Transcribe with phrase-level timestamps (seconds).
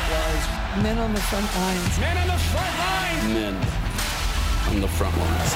[0.00, 0.82] front lines.
[0.82, 1.98] Men on the front lines.
[1.98, 3.24] Men on the front lines.
[3.34, 3.54] Men
[4.70, 5.52] on the front lines.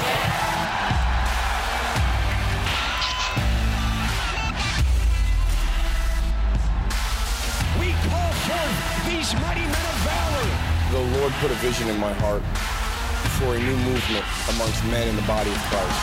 [7.79, 8.77] We call forth
[9.07, 10.47] these mighty men of valor.
[10.91, 12.43] The Lord put a vision in my heart
[13.39, 15.99] for a new movement amongst men in the body of Christ.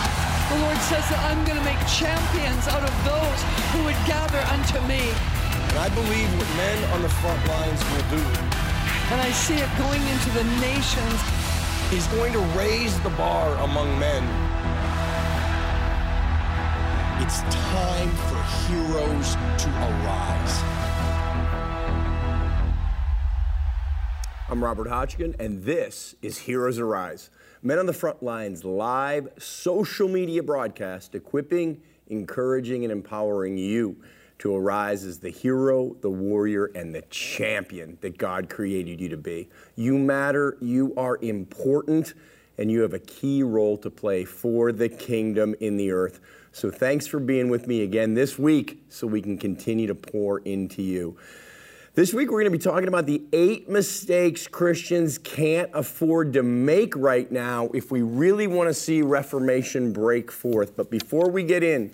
[0.50, 3.40] The Lord says that I'm going to make champions out of those
[3.72, 5.14] who would gather unto me.
[5.72, 8.22] And I believe what men on the front lines will do
[9.10, 11.18] And I see it going into the nations.
[11.90, 14.22] is going to raise the bar among men.
[17.22, 20.62] It's time for heroes to arise.
[24.50, 27.30] I'm Robert Hotchkin, and this is Heroes Arise.
[27.62, 33.96] Men on the Front Lines live social media broadcast equipping, encouraging, and empowering you
[34.42, 39.16] to arise as the hero, the warrior, and the champion that God created you to
[39.16, 39.48] be.
[39.76, 42.14] You matter, you are important,
[42.58, 46.18] and you have a key role to play for the kingdom in the earth.
[46.50, 50.40] So thanks for being with me again this week so we can continue to pour
[50.40, 51.16] into you.
[51.94, 56.42] This week, we're going to be talking about the eight mistakes Christians can't afford to
[56.42, 60.76] make right now if we really want to see Reformation break forth.
[60.76, 61.92] But before we get in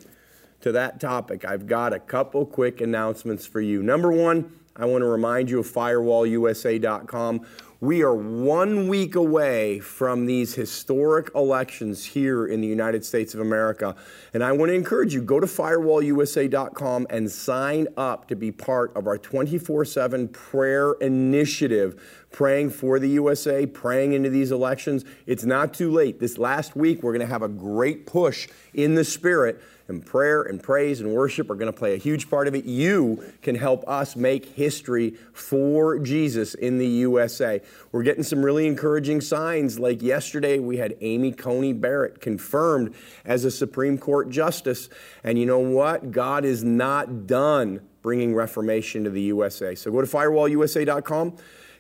[0.60, 3.82] to that topic, I've got a couple quick announcements for you.
[3.82, 7.46] Number one, I want to remind you of firewallusa.com.
[7.80, 13.40] We are one week away from these historic elections here in the United States of
[13.40, 13.94] America.
[14.34, 18.96] And I want to encourage you go to firewallusa.com and sign up to be part
[18.96, 25.04] of our 24 7 prayer initiative, praying for the USA, praying into these elections.
[25.26, 26.18] It's not too late.
[26.18, 30.42] This last week, we're going to have a great push in the Spirit and prayer
[30.42, 32.64] and praise and worship are going to play a huge part of it.
[32.66, 37.60] You can help us make history for Jesus in the USA.
[37.90, 39.78] We're getting some really encouraging signs.
[39.78, 44.88] Like yesterday, we had Amy Coney Barrett confirmed as a Supreme Court justice.
[45.24, 46.10] And you know what?
[46.10, 49.74] God is not done bringing reformation to the USA.
[49.74, 51.36] So go to firewallusa.com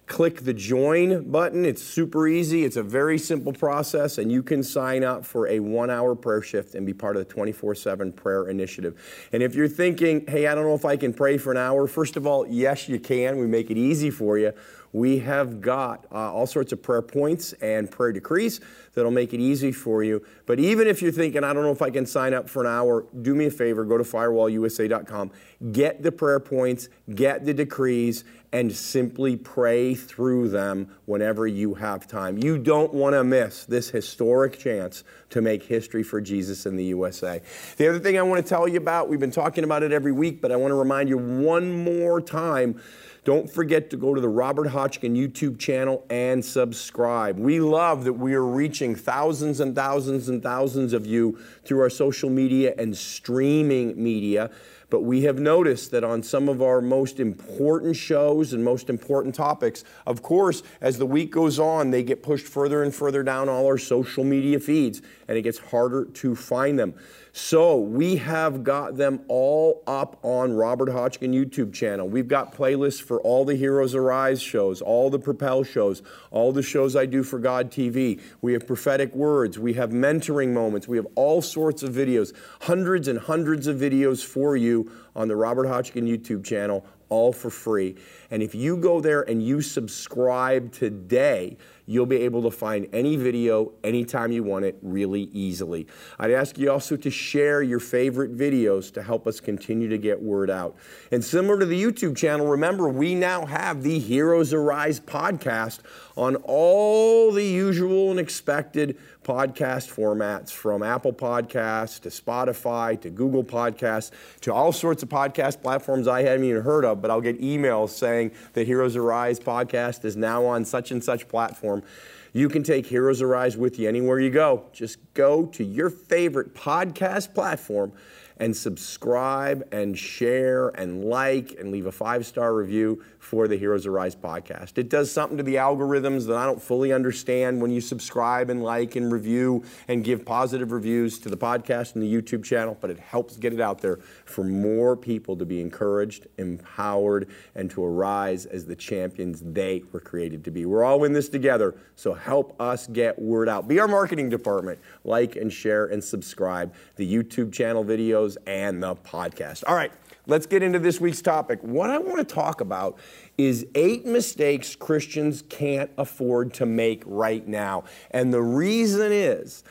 [0.08, 1.64] click the join button.
[1.64, 2.64] It's super easy.
[2.64, 6.42] It's a very simple process, and you can sign up for a one hour prayer
[6.42, 9.00] shift and be part of the 24 7 prayer initiative.
[9.32, 11.86] And if you're thinking, hey, I don't know if I can pray for an hour,
[11.86, 13.38] first of all, yes, you can.
[13.38, 14.52] We make it easy for you.
[14.92, 18.60] We have got uh, all sorts of prayer points and prayer decrees
[18.94, 20.24] that'll make it easy for you.
[20.46, 22.68] But even if you're thinking, I don't know if I can sign up for an
[22.68, 25.30] hour, do me a favor, go to firewallusa.com,
[25.72, 32.06] get the prayer points, get the decrees, and simply pray through them whenever you have
[32.06, 32.38] time.
[32.38, 36.84] You don't want to miss this historic chance to make history for Jesus in the
[36.86, 37.42] USA.
[37.76, 40.12] The other thing I want to tell you about, we've been talking about it every
[40.12, 42.80] week, but I want to remind you one more time.
[43.28, 47.38] Don't forget to go to the Robert Hotchkin YouTube channel and subscribe.
[47.38, 51.90] We love that we are reaching thousands and thousands and thousands of you through our
[51.90, 54.50] social media and streaming media.
[54.88, 59.34] But we have noticed that on some of our most important shows and most important
[59.34, 63.50] topics, of course, as the week goes on, they get pushed further and further down
[63.50, 66.94] all our social media feeds, and it gets harder to find them.
[67.40, 72.08] So we have got them all up on Robert Hotchkin YouTube channel.
[72.08, 76.64] We've got playlists for all the Heroes Arise shows, all the Propel shows, all the
[76.64, 78.20] shows I do for God TV.
[78.42, 79.56] We have prophetic words.
[79.56, 80.88] We have mentoring moments.
[80.88, 85.36] We have all sorts of videos, hundreds and hundreds of videos for you on the
[85.36, 87.94] Robert Hotchkin YouTube channel, all for free.
[88.32, 91.56] And if you go there and you subscribe today,
[91.88, 95.86] you'll be able to find any video anytime you want it really easily.
[96.18, 100.20] I'd ask you also to share your favorite videos to help us continue to get
[100.20, 100.76] word out.
[101.10, 105.80] And similar to the YouTube channel, remember we now have the Heroes Arise podcast
[106.18, 113.44] on all the usual and expected podcast formats from Apple Podcasts to Spotify to Google
[113.44, 114.10] Podcasts
[114.40, 117.90] to all sorts of podcast platforms I haven't even heard of, but I'll get emails
[117.90, 121.84] saying the Heroes Arise podcast is now on such and such platform.
[122.32, 124.64] You can take Heroes Arise with you anywhere you go.
[124.72, 127.92] Just go to your favorite podcast platform
[128.38, 133.86] and subscribe and share and like and leave a five star review for the Heroes
[133.86, 134.78] Arise podcast.
[134.78, 138.62] It does something to the algorithms that I don't fully understand when you subscribe and
[138.62, 142.90] like and review and give positive reviews to the podcast and the YouTube channel, but
[142.90, 147.84] it helps get it out there for more people to be encouraged, empowered, and to
[147.84, 150.64] arise as the champions they were created to be.
[150.64, 153.68] We're all in this together, so help us get word out.
[153.68, 154.78] Be our marketing department.
[155.04, 159.64] Like and share and subscribe the YouTube channel videos and the podcast.
[159.66, 159.92] All right.
[160.28, 161.58] Let's get into this week's topic.
[161.62, 162.98] What I want to talk about
[163.36, 167.84] is eight mistakes Christians can't afford to make right now.
[168.12, 169.64] And the reason is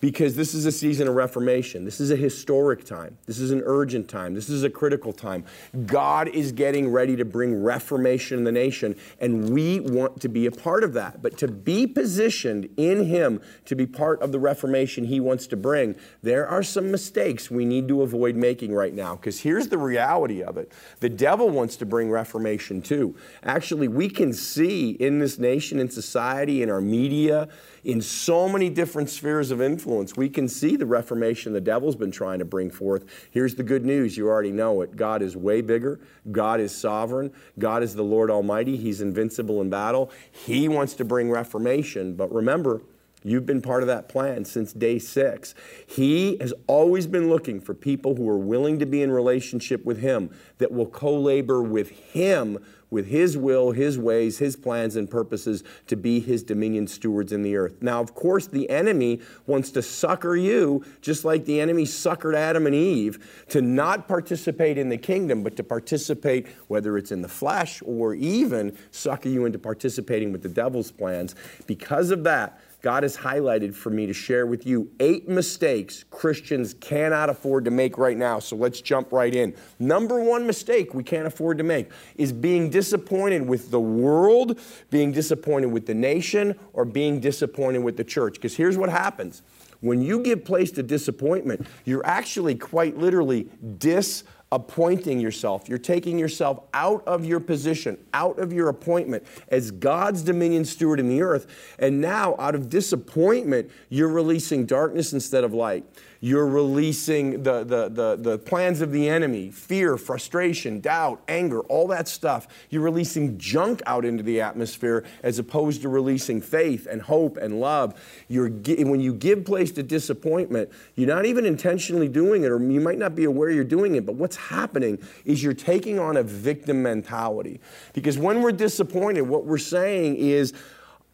[0.00, 1.84] because this is a season of reformation.
[1.84, 3.16] This is a historic time.
[3.26, 4.34] This is an urgent time.
[4.34, 5.44] This is a critical time.
[5.86, 10.46] God is getting ready to bring reformation in the nation, and we want to be
[10.46, 11.22] a part of that.
[11.22, 15.56] But to be positioned in Him to be part of the reformation He wants to
[15.56, 19.16] bring, there are some mistakes we need to avoid making right now.
[19.16, 23.16] Because here's the reality of it the devil wants to bring reformation too.
[23.42, 27.48] Actually, we can see in this nation, in society, in our media,
[27.84, 29.85] in so many different spheres of influence.
[29.86, 33.04] We can see the reformation the devil's been trying to bring forth.
[33.30, 34.96] Here's the good news you already know it.
[34.96, 36.00] God is way bigger,
[36.30, 40.10] God is sovereign, God is the Lord Almighty, He's invincible in battle.
[40.30, 42.82] He wants to bring reformation, but remember,
[43.26, 45.52] You've been part of that plan since day six.
[45.84, 49.98] He has always been looking for people who are willing to be in relationship with
[49.98, 55.10] Him, that will co labor with Him with His will, His ways, His plans and
[55.10, 57.82] purposes to be His dominion stewards in the earth.
[57.82, 62.66] Now, of course, the enemy wants to sucker you, just like the enemy suckered Adam
[62.66, 67.28] and Eve, to not participate in the kingdom, but to participate, whether it's in the
[67.28, 71.34] flesh or even sucker you into participating with the devil's plans.
[71.66, 76.72] Because of that, God has highlighted for me to share with you eight mistakes Christians
[76.72, 78.38] cannot afford to make right now.
[78.38, 79.56] So let's jump right in.
[79.80, 85.10] Number one mistake we can't afford to make is being disappointed with the world, being
[85.10, 88.34] disappointed with the nation, or being disappointed with the church.
[88.34, 89.42] Because here's what happens
[89.80, 93.48] when you give place to disappointment, you're actually quite literally
[93.78, 95.68] disappointed appointing yourself.
[95.68, 101.00] You're taking yourself out of your position, out of your appointment as God's dominion steward
[101.00, 101.74] in the earth.
[101.78, 105.84] And now, out of disappointment, you're releasing darkness instead of light.
[106.20, 111.88] You're releasing the, the, the, the, plans of the enemy fear, frustration, doubt, anger, all
[111.88, 112.48] that stuff.
[112.70, 117.60] You're releasing junk out into the atmosphere as opposed to releasing faith and hope and
[117.60, 118.00] love.
[118.28, 122.80] You're, when you give place to disappointment, you're not even intentionally doing it, or you
[122.80, 126.22] might not be aware you're doing it, but what's happening is you're taking on a
[126.22, 127.60] victim mentality.
[127.92, 130.52] Because when we're disappointed, what we're saying is,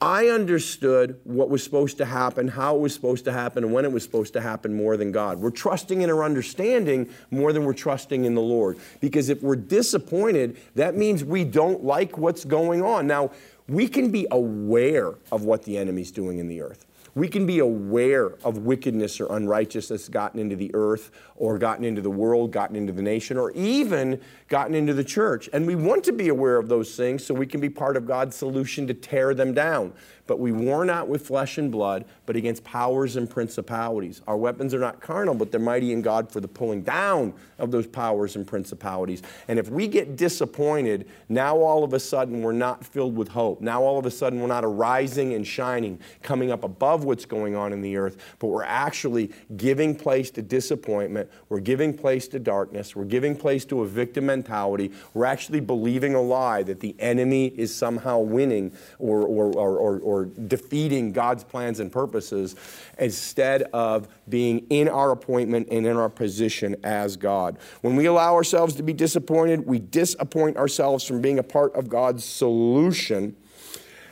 [0.03, 3.85] I understood what was supposed to happen, how it was supposed to happen, and when
[3.85, 5.39] it was supposed to happen more than God.
[5.39, 8.79] We're trusting in our understanding more than we're trusting in the Lord.
[9.01, 13.07] Because if we're disappointed, that means we don't like what's going on.
[13.07, 13.31] Now,
[13.69, 17.59] we can be aware of what the enemy's doing in the earth we can be
[17.59, 22.75] aware of wickedness or unrighteousness gotten into the earth or gotten into the world, gotten
[22.75, 25.49] into the nation, or even gotten into the church.
[25.53, 28.07] And we want to be aware of those things so we can be part of
[28.07, 29.93] God's solution to tear them down.
[30.27, 34.23] But we war not with flesh and blood, but against powers and principalities.
[34.27, 37.71] Our weapons are not carnal, but they're mighty in God for the pulling down of
[37.71, 39.23] those powers and principalities.
[39.49, 43.61] And if we get disappointed, now all of a sudden we're not filled with hope.
[43.61, 47.57] Now all of a sudden we're not arising and shining, coming up above what's going
[47.57, 51.31] on in the earth, but we're actually giving place to disappointment.
[51.49, 52.95] We're giving place to darkness.
[52.95, 54.93] We're giving place to a victim mentality.
[55.15, 60.12] We're actually believing a lie that the enemy is somehow winning or, or, or, or
[60.13, 62.55] or defeating God's plans and purposes
[62.99, 67.59] instead of being in our appointment and in our position as God.
[67.81, 71.89] When we allow ourselves to be disappointed, we disappoint ourselves from being a part of
[71.89, 73.37] God's solution.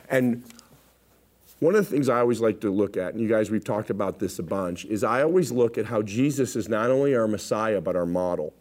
[0.09, 0.43] And
[1.59, 3.91] one of the things I always like to look at, and you guys, we've talked
[3.91, 7.27] about this a bunch, is I always look at how Jesus is not only our
[7.27, 8.53] Messiah, but our model.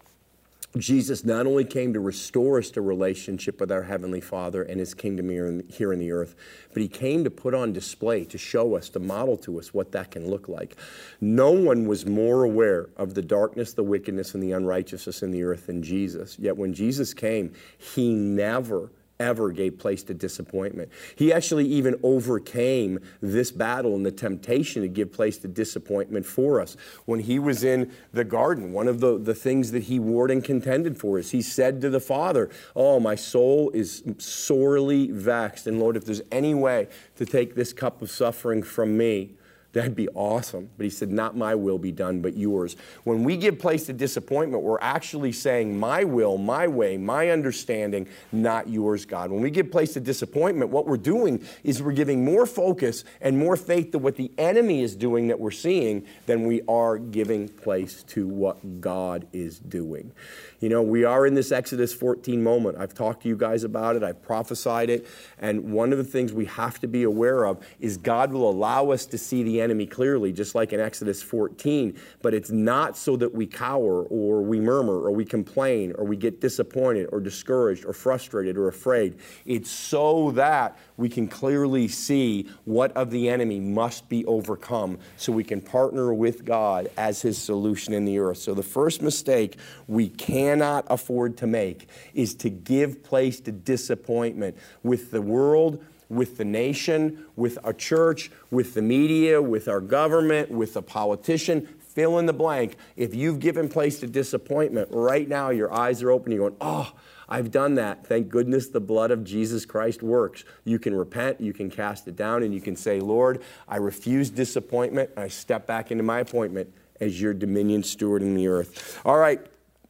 [0.79, 4.95] Jesus not only came to restore us to relationship with our Heavenly Father and His
[4.95, 6.37] kingdom here in, here in the earth,
[6.73, 9.91] but He came to put on display, to show us, to model to us what
[9.93, 10.77] that can look like.
[11.21, 15.43] No one was more aware of the darkness, the wickedness, and the unrighteousness in the
[15.43, 16.39] earth than Jesus.
[16.39, 20.91] Yet when Jesus came, He never ever gave place to disappointment.
[21.15, 26.61] He actually even overcame this battle and the temptation to give place to disappointment for
[26.61, 26.77] us.
[27.05, 30.43] When he was in the garden, one of the, the things that he warred and
[30.43, 35.67] contended for is he said to the Father, Oh, my soul is sorely vexed.
[35.67, 39.35] And Lord, if there's any way to take this cup of suffering from me,
[39.73, 40.69] That'd be awesome.
[40.77, 42.77] But he said, Not my will be done, but yours.
[43.05, 48.09] When we give place to disappointment, we're actually saying, My will, my way, my understanding,
[48.33, 49.31] not yours, God.
[49.31, 53.39] When we give place to disappointment, what we're doing is we're giving more focus and
[53.39, 57.49] more faith to what the enemy is doing that we're seeing than we are giving
[57.49, 60.11] place to what God is doing.
[60.59, 62.77] You know, we are in this Exodus 14 moment.
[62.77, 65.07] I've talked to you guys about it, I've prophesied it.
[65.39, 68.91] And one of the things we have to be aware of is God will allow
[68.91, 73.17] us to see the enemy clearly, just like in Exodus 14, but it's not so
[73.17, 77.85] that we cower or we murmur or we complain or we get disappointed or discouraged
[77.85, 79.19] or frustrated or afraid.
[79.45, 85.33] It's so that we can clearly see what of the enemy must be overcome so
[85.33, 88.39] we can partner with God as his solution in the earth.
[88.39, 94.57] So the first mistake we cannot afford to make is to give place to disappointment
[94.83, 100.51] with the world with the nation, with our church, with the media, with our government,
[100.51, 101.67] with a politician.
[101.79, 102.77] Fill in the blank.
[102.97, 106.33] If you've given place to disappointment, right now your eyes are open.
[106.33, 106.93] You're going, oh,
[107.29, 108.07] I've done that.
[108.07, 110.45] Thank goodness the blood of Jesus Christ works.
[110.65, 114.31] You can repent, you can cast it down, and you can say, Lord, I refuse
[114.31, 115.11] disappointment.
[115.17, 119.01] I step back into my appointment as your dominion steward in the earth.
[119.05, 119.41] All right.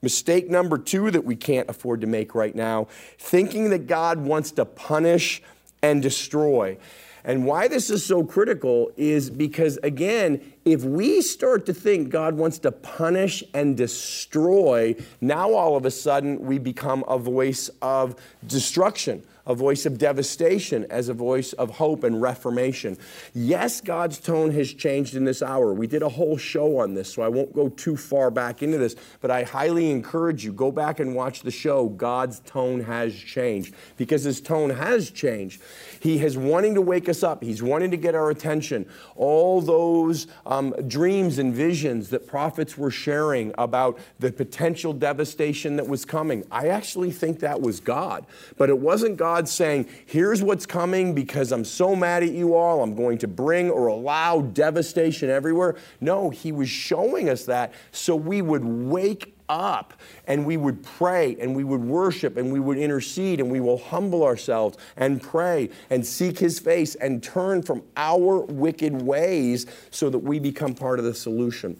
[0.02, 4.50] Mistake number two that we can't afford to make right now thinking that God wants
[4.52, 5.42] to punish
[5.82, 6.76] and destroy.
[7.25, 12.37] And why this is so critical is because, again, if we start to think God
[12.37, 18.16] wants to punish and destroy, now all of a sudden we become a voice of
[18.46, 22.97] destruction a voice of devastation as a voice of hope and reformation.
[23.35, 25.73] Yes, God's tone has changed in this hour.
[25.73, 28.78] We did a whole show on this, so I won't go too far back into
[28.78, 31.88] this, but I highly encourage you go back and watch the show.
[31.88, 35.62] God's tone has changed because his tone has changed.
[36.00, 37.42] He is wanting to wake us up.
[37.42, 38.87] He's wanting to get our attention.
[39.16, 45.87] All those um, dreams and visions that prophets were sharing about the potential devastation that
[45.87, 48.26] was coming, I actually think that was God.
[48.56, 52.82] But it wasn't God saying, here's what's coming because I'm so mad at you all,
[52.82, 55.76] I'm going to bring or allow devastation everywhere.
[56.00, 59.94] No, He was showing us that so we would wake up
[60.26, 63.78] and we would pray and we would worship and we would intercede and we will
[63.78, 70.09] humble ourselves and pray and seek his face and turn from our wicked ways so
[70.09, 71.76] that we become part of the solution.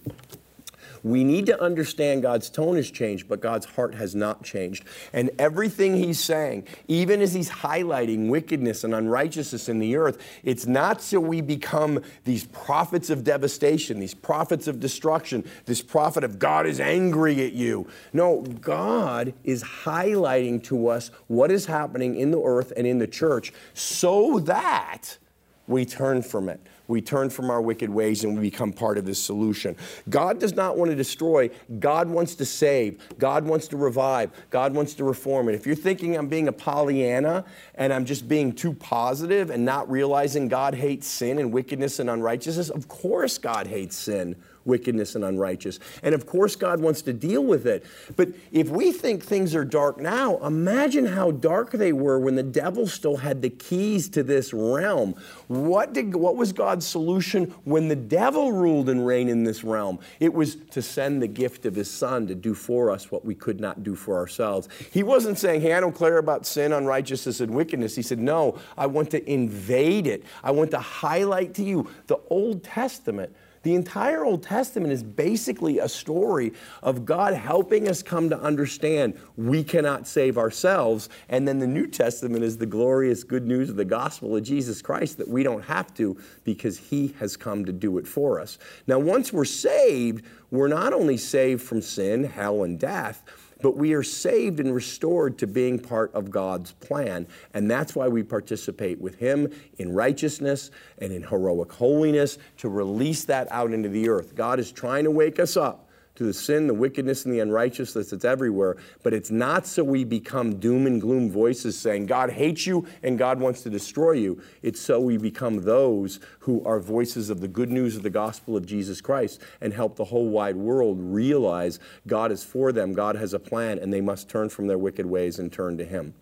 [1.03, 4.85] We need to understand God's tone has changed, but God's heart has not changed.
[5.13, 10.67] And everything He's saying, even as He's highlighting wickedness and unrighteousness in the earth, it's
[10.67, 16.39] not so we become these prophets of devastation, these prophets of destruction, this prophet of
[16.39, 17.89] God is angry at you.
[18.13, 23.07] No, God is highlighting to us what is happening in the earth and in the
[23.07, 25.19] church so that
[25.67, 29.07] we turn from it we turn from our wicked ways and we become part of
[29.07, 29.77] this solution.
[30.09, 34.75] God does not want to destroy, God wants to save, God wants to revive, God
[34.75, 35.49] wants to reform.
[35.49, 37.45] And if you're thinking I'm being a Pollyanna
[37.77, 42.11] and I'm just being too positive and not realizing God hates sin and wickedness and
[42.11, 45.79] unrighteousness, of course God hates sin wickedness and unrighteous.
[46.03, 47.85] And of course, God wants to deal with it.
[48.17, 52.43] But if we think things are dark now, imagine how dark they were when the
[52.43, 55.15] devil still had the keys to this realm.
[55.49, 59.99] What, did, what was God's solution when the devil ruled and reigned in this realm?
[60.19, 63.35] It was to send the gift of his son to do for us what we
[63.35, 64.69] could not do for ourselves.
[64.91, 67.97] He wasn't saying, Hey, I don't care about sin, unrighteousness, and wickedness.
[67.97, 70.25] He said, No, I want to invade it.
[70.43, 75.79] I want to highlight to you the Old Testament the entire Old Testament is basically
[75.79, 76.53] a story
[76.83, 81.09] of God helping us come to understand we cannot save ourselves.
[81.29, 84.81] And then the New Testament is the glorious good news of the gospel of Jesus
[84.81, 88.59] Christ that we don't have to because he has come to do it for us.
[88.87, 93.23] Now, once we're saved, we're not only saved from sin, hell, and death
[93.63, 97.27] but we are saved and restored to being part of God's plan.
[97.55, 103.25] And that's why we participate with Him in righteousness and in heroic holiness to release
[103.25, 104.35] that out into the earth.
[104.35, 108.11] God is trying to wake us up to the sin, the wickedness, and the unrighteousness
[108.11, 108.77] that's everywhere.
[109.03, 113.19] But it's not so we become doom and gloom voices saying, God hates you and
[113.19, 114.43] God wants to destroy you.
[114.63, 118.57] It's so we become those who are voices of the good news of the gospel
[118.57, 123.17] of Jesus Christ and help the whole wide world realize God is for them, God
[123.17, 126.15] has a plan, and they must turn from their wicked ways and turn to Him.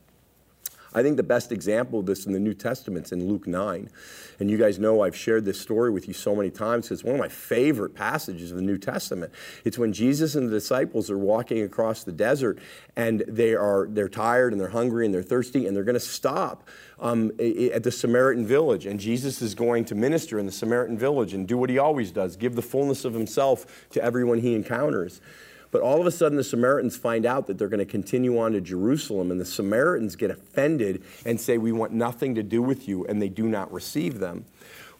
[0.95, 3.90] I think the best example of this in the New Testament is in Luke 9.
[4.40, 6.90] And you guys know I've shared this story with you so many times.
[6.90, 9.33] It's one of my favorite passages of the New Testament.
[9.64, 12.59] It's when Jesus and the disciples are walking across the desert
[12.97, 16.00] and they are they're tired and they're hungry and they're thirsty and they're going to
[16.00, 16.68] stop
[17.00, 18.87] um, at the Samaritan village.
[18.87, 22.11] And Jesus is going to minister in the Samaritan village and do what he always
[22.11, 25.21] does give the fullness of himself to everyone he encounters.
[25.70, 28.52] But all of a sudden, the Samaritans find out that they're going to continue on
[28.52, 32.88] to Jerusalem, and the Samaritans get offended and say, We want nothing to do with
[32.88, 34.46] you, and they do not receive them.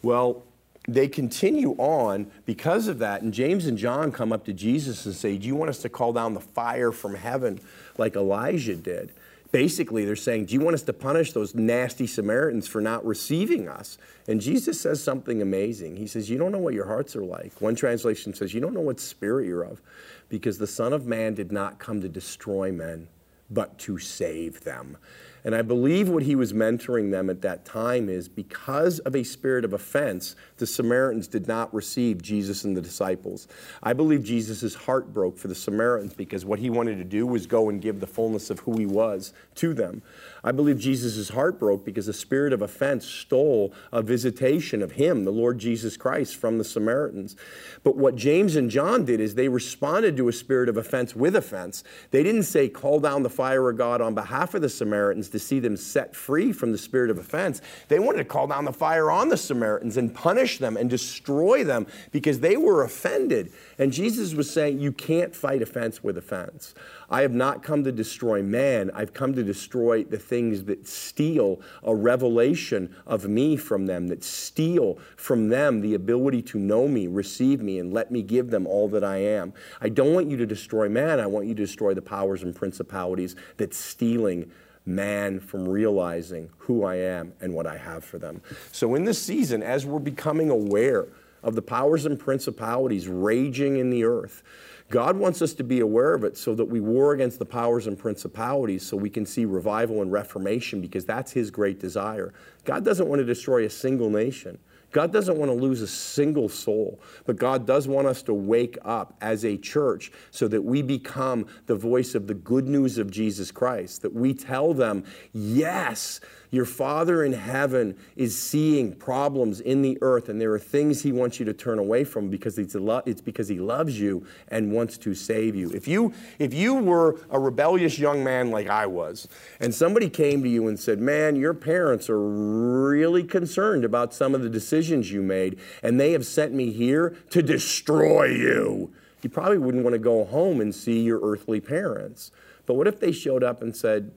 [0.01, 0.43] Well,
[0.87, 5.15] they continue on because of that, and James and John come up to Jesus and
[5.15, 7.59] say, Do you want us to call down the fire from heaven
[7.97, 9.11] like Elijah did?
[9.51, 13.67] Basically, they're saying, Do you want us to punish those nasty Samaritans for not receiving
[13.67, 13.97] us?
[14.27, 15.95] And Jesus says something amazing.
[15.95, 17.59] He says, You don't know what your hearts are like.
[17.59, 19.81] One translation says, You don't know what spirit you're of,
[20.29, 23.07] because the Son of Man did not come to destroy men,
[23.49, 24.97] but to save them.
[25.43, 29.23] And I believe what he was mentoring them at that time is because of a
[29.23, 33.47] spirit of offense, the Samaritans did not receive Jesus and the disciples.
[33.81, 37.47] I believe Jesus' heart broke for the Samaritans because what he wanted to do was
[37.47, 40.01] go and give the fullness of who he was to them.
[40.43, 45.25] I believe Jesus' heart broke because the spirit of offense stole a visitation of him,
[45.25, 47.35] the Lord Jesus Christ, from the Samaritans.
[47.83, 51.35] But what James and John did is they responded to a spirit of offense with
[51.35, 51.83] offense.
[52.11, 55.39] They didn't say, call down the fire of God on behalf of the Samaritans to
[55.39, 57.61] see them set free from the spirit of offense.
[57.87, 61.63] They wanted to call down the fire on the Samaritans and punish them and destroy
[61.63, 63.51] them because they were offended.
[63.77, 66.73] And Jesus was saying, you can't fight offense with offense.
[67.09, 68.91] I have not come to destroy man.
[68.93, 74.23] I've come to destroy the things that steal a revelation of me from them, that
[74.23, 78.67] steal from them the ability to know me, receive me, and let me give them
[78.67, 79.53] all that I am.
[79.81, 81.19] I don't want you to destroy man.
[81.19, 84.51] I want you to destroy the powers and principalities that's stealing
[84.85, 88.41] man from realizing who I am and what I have for them.
[88.71, 91.07] So, in this season, as we're becoming aware
[91.43, 94.43] of the powers and principalities raging in the earth,
[94.89, 97.85] God wants us to be aware of it so that we war against the powers
[97.85, 102.33] and principalities so we can see revival and reformation because that's His great desire.
[102.65, 104.57] God doesn't want to destroy a single nation.
[104.91, 108.77] God doesn't want to lose a single soul, but God does want us to wake
[108.83, 113.11] up as a church so that we become the voice of the good news of
[113.11, 116.19] Jesus Christ, that we tell them, yes,
[116.51, 121.11] your Father in heaven is seeing problems in the earth, and there are things He
[121.11, 124.97] wants you to turn away from because it's, it's because He loves you and wants
[124.99, 125.69] to save you.
[125.69, 129.27] If you, if you were a rebellious young man like I was,
[129.59, 134.33] and somebody came to you and said, Man, your parents are really concerned about some
[134.33, 139.29] of the decisions you made, and they have sent me here to destroy you, you
[139.29, 142.31] probably wouldn't want to go home and see your earthly parents.
[142.65, 144.11] But what if they showed up and said,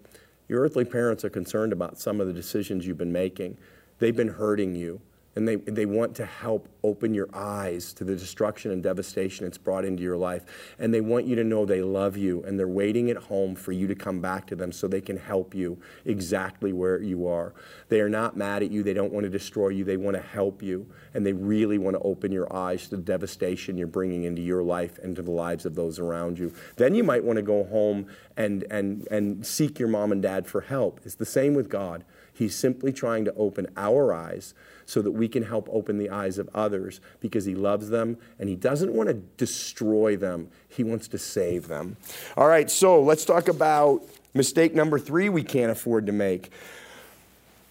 [0.48, 3.56] your earthly parents are concerned about some of the decisions you've been making.
[3.98, 5.00] They've been hurting you,
[5.34, 9.56] and they, they want to help open your eyes to the destruction and devastation it's
[9.56, 10.44] brought into your life.
[10.78, 13.72] And they want you to know they love you, and they're waiting at home for
[13.72, 17.54] you to come back to them so they can help you exactly where you are.
[17.88, 20.22] They are not mad at you, they don't want to destroy you, they want to
[20.22, 24.24] help you, and they really want to open your eyes to the devastation you're bringing
[24.24, 26.52] into your life and to the lives of those around you.
[26.76, 30.46] Then you might want to go home and, and, and seek your mom and dad
[30.46, 31.00] for help.
[31.04, 32.04] It's the same with God.
[32.32, 34.54] He's simply trying to open our eyes
[34.86, 38.48] so that we can help open the eyes of others because He loves them and
[38.48, 40.48] He doesn't want to destroy them.
[40.68, 41.96] He wants to save them.
[42.36, 44.02] All right, so let's talk about
[44.34, 46.50] mistake number three we can't afford to make.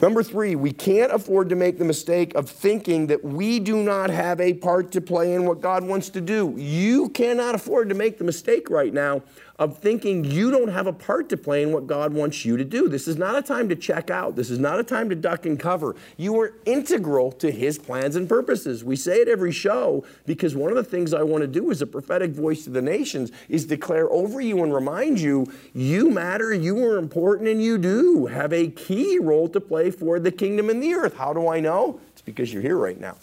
[0.02, 4.10] Number three, we can't afford to make the mistake of thinking that we do not
[4.10, 6.56] have a part to play in what God wants to do.
[6.58, 9.22] You cannot afford to make the mistake right now
[9.62, 12.66] of thinking you don't have a part to play in what God wants you to
[12.66, 12.90] do.
[12.90, 14.36] This is not a time to check out.
[14.36, 15.96] This is not a time to duck and cover.
[16.18, 18.84] You are integral to His plans and purposes.
[18.84, 21.84] We say it every show because one of the things I want to do as
[21.84, 25.46] a prophetic voice to the nations is declare over you and remind you
[25.76, 30.20] you matter, you are important, and you do have a key role to play for
[30.20, 31.18] the kingdom in the earth.
[31.18, 32.00] How do I know?
[32.14, 33.16] It's because you're here right now.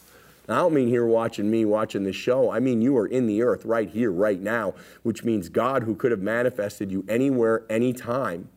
[0.49, 2.51] I don't mean here watching me watching this show.
[2.51, 5.95] I mean you are in the earth right here, right now, which means God, who
[5.95, 8.49] could have manifested you anywhere, anytime,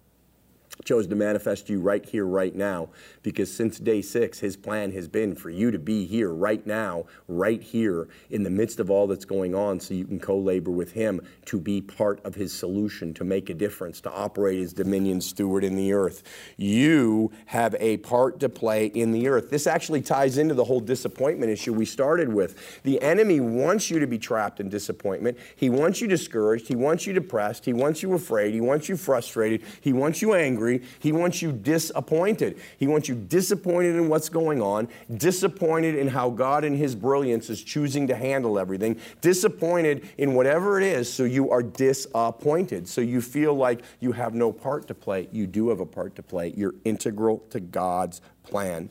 [0.83, 2.89] chose to manifest you right here, right now,
[3.23, 7.05] because since day six, his plan has been for you to be here right now,
[7.27, 10.71] right here, in the midst of all that's going on, so you can co labor
[10.71, 14.73] with him to be part of his solution, to make a difference, to operate as
[14.73, 16.23] dominion steward in the earth.
[16.57, 19.49] You have a part to play in the earth.
[19.49, 22.81] This actually ties into the whole disappointment issue we started with.
[22.83, 25.37] The enemy wants you to be trapped in disappointment.
[25.55, 26.67] He wants you discouraged.
[26.67, 27.65] He wants you depressed.
[27.65, 28.53] He wants you afraid.
[28.53, 29.63] He wants you frustrated.
[29.81, 30.87] He wants you angry angry.
[30.99, 32.59] He wants you disappointed.
[32.77, 37.49] He wants you disappointed in what's going on, disappointed in how God in His brilliance
[37.49, 42.87] is choosing to handle everything, disappointed in whatever it is, so you are disappointed.
[42.87, 45.27] So you feel like you have no part to play.
[45.31, 46.53] You do have a part to play.
[46.55, 48.89] You're integral to God's plan.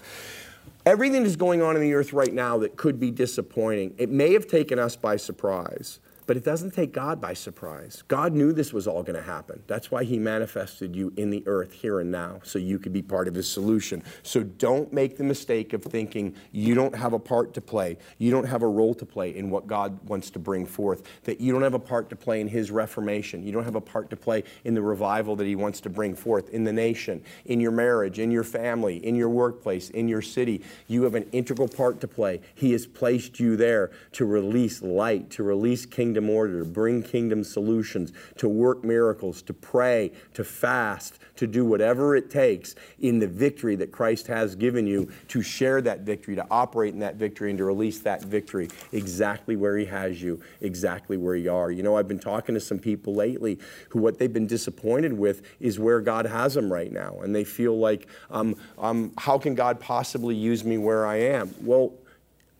[0.87, 4.33] Everything that's going on in the earth right now that could be disappointing, it may
[4.33, 5.99] have taken us by surprise.
[6.27, 8.03] But it doesn't take God by surprise.
[8.09, 9.63] God knew this was all going to happen.
[9.67, 13.03] That's why He manifested you in the earth here and now, so you could be
[13.03, 14.03] part of His solution.
[14.23, 18.31] So don't make the mistake of thinking you don't have a part to play, you
[18.31, 21.53] don't have a role to play in what God wants to bring forth, that you
[21.53, 24.17] don't have a part to play in His reformation, you don't have a part to
[24.17, 27.73] play in the revival that He wants to bring forth in the nation, in your
[27.73, 30.63] marriage, in your family, in your workplace, in your city.
[30.87, 32.41] You have an integral part to play.
[32.55, 37.03] He has placed you there to release light, to release kingdom kingdom order, to bring
[37.03, 43.19] kingdom solutions, to work miracles, to pray, to fast, to do whatever it takes in
[43.19, 47.17] the victory that Christ has given you, to share that victory, to operate in that
[47.17, 51.71] victory, and to release that victory exactly where He has you, exactly where you are.
[51.71, 55.43] You know, I've been talking to some people lately who what they've been disappointed with
[55.59, 57.17] is where God has them right now.
[57.23, 61.55] And they feel like, um, um, how can God possibly use me where I am?
[61.63, 61.95] Well,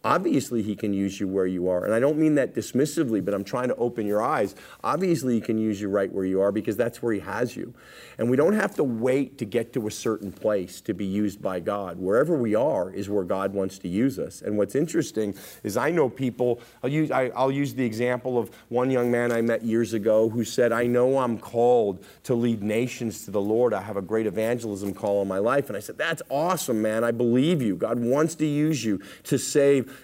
[0.03, 1.85] Obviously, he can use you where you are.
[1.85, 4.55] And I don't mean that dismissively, but I'm trying to open your eyes.
[4.83, 7.75] Obviously, he can use you right where you are because that's where he has you.
[8.17, 11.43] And we don't have to wait to get to a certain place to be used
[11.43, 11.99] by God.
[11.99, 14.41] Wherever we are is where God wants to use us.
[14.41, 15.35] And what's interesting
[15.65, 19.33] is I know people, I'll use, I, will use the example of one young man
[19.33, 23.41] I met years ago who said, I know I'm called to lead nations to the
[23.41, 23.75] Lord.
[23.75, 25.69] I have a great evangelism call in my life.
[25.69, 27.05] And I said, That's awesome, man.
[27.05, 27.77] I believe you.
[27.77, 29.39] God wants to use you to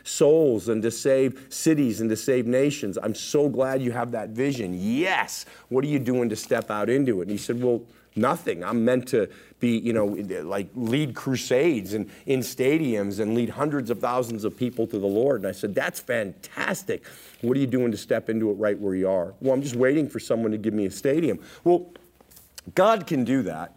[0.05, 2.99] souls and to save cities and to save nations.
[3.03, 4.75] I'm so glad you have that vision.
[4.75, 5.47] Yes.
[5.69, 7.23] What are you doing to step out into it?
[7.23, 7.83] And he said, Well,
[8.15, 8.65] nothing.
[8.65, 9.29] I'm meant to
[9.61, 14.57] be, you know, like lead crusades and in stadiums and lead hundreds of thousands of
[14.57, 15.43] people to the Lord.
[15.43, 17.05] And I said, That's fantastic.
[17.41, 19.35] What are you doing to step into it right where you are?
[19.41, 21.41] Well, I'm just waiting for someone to give me a stadium.
[21.65, 21.93] Well,
[22.75, 23.77] God can do that.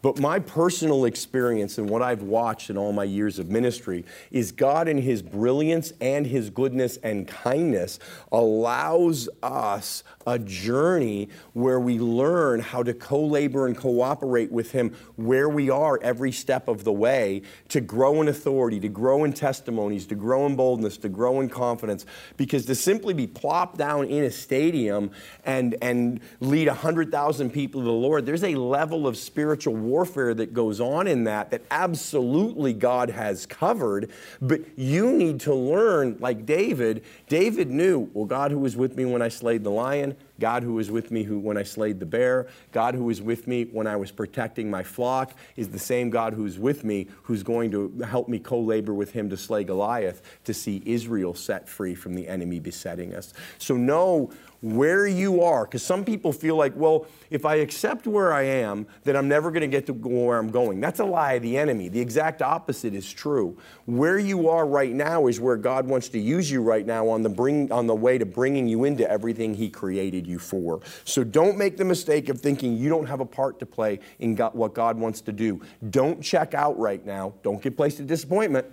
[0.00, 4.52] But my personal experience and what I've watched in all my years of ministry is
[4.52, 7.98] God, in His brilliance and His goodness and kindness,
[8.30, 14.94] allows us a journey where we learn how to co labor and cooperate with Him
[15.16, 19.32] where we are every step of the way to grow in authority, to grow in
[19.32, 22.06] testimonies, to grow in boldness, to grow in confidence.
[22.36, 25.10] Because to simply be plopped down in a stadium
[25.44, 30.52] and, and lead 100,000 people to the Lord, there's a level of spiritual warfare that
[30.52, 34.10] goes on in that that absolutely God has covered.
[34.40, 39.04] But you need to learn, like David, David knew, well, God who was with me
[39.04, 42.06] when I slayed the lion, God who was with me who, when I slayed the
[42.06, 46.10] bear, God who was with me when I was protecting my flock is the same
[46.10, 49.64] God who's with me who's going to help me co labor with him to slay
[49.64, 53.32] Goliath to see Israel set free from the enemy besetting us.
[53.58, 58.32] So know where you are, because some people feel like, well, if I accept where
[58.32, 60.80] I am, then I'm never going to get to where I'm going.
[60.80, 61.88] That's a lie of the enemy.
[61.88, 63.56] The exact opposite is true.
[63.86, 67.22] Where you are right now is where God wants to use you right now on
[67.22, 70.80] the bring on the way to bringing you into everything He created you for.
[71.04, 74.34] So don't make the mistake of thinking you don't have a part to play in
[74.34, 75.60] God, what God wants to do.
[75.90, 77.32] Don't check out right now.
[77.42, 78.66] Don't get placed in disappointment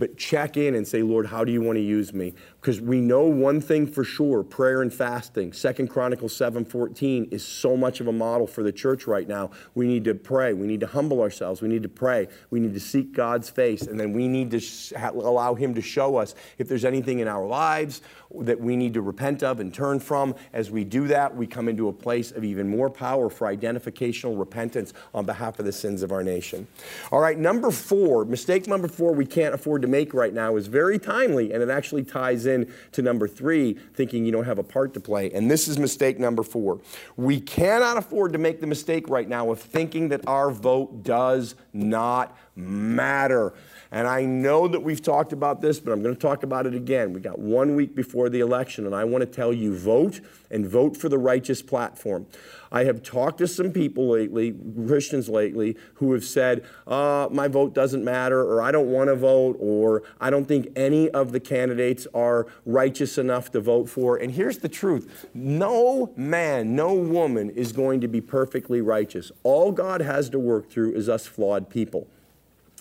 [0.00, 2.32] but check in and say, Lord, how do you want to use me?
[2.60, 5.54] Because we know one thing for sure, prayer and fasting.
[5.54, 9.50] Second Chronicles 7:14 is so much of a model for the church right now.
[9.74, 10.52] We need to pray.
[10.52, 11.62] We need to humble ourselves.
[11.62, 12.28] We need to pray.
[12.50, 13.82] We need to seek God's face.
[13.82, 14.60] And then we need to
[15.00, 18.02] allow Him to show us if there's anything in our lives
[18.40, 20.34] that we need to repent of and turn from.
[20.52, 24.38] As we do that, we come into a place of even more power for identificational
[24.38, 26.66] repentance on behalf of the sins of our nation.
[27.10, 30.66] All right, number four, mistake number four we can't afford to make right now is
[30.66, 32.49] very timely, and it actually ties in
[32.92, 35.30] to number three, thinking you don't have a part to play.
[35.32, 36.80] And this is mistake number four.
[37.16, 41.54] We cannot afford to make the mistake right now of thinking that our vote does
[41.72, 43.54] not matter.
[43.92, 46.74] And I know that we've talked about this, but I'm going to talk about it
[46.74, 47.12] again.
[47.12, 50.64] We got one week before the election, and I want to tell you vote and
[50.64, 52.26] vote for the righteous platform.
[52.70, 54.54] I have talked to some people lately,
[54.86, 59.16] Christians lately, who have said, uh, my vote doesn't matter, or I don't want to
[59.16, 64.16] vote, or I don't think any of the candidates are righteous enough to vote for.
[64.16, 69.32] And here's the truth no man, no woman is going to be perfectly righteous.
[69.42, 72.06] All God has to work through is us flawed people.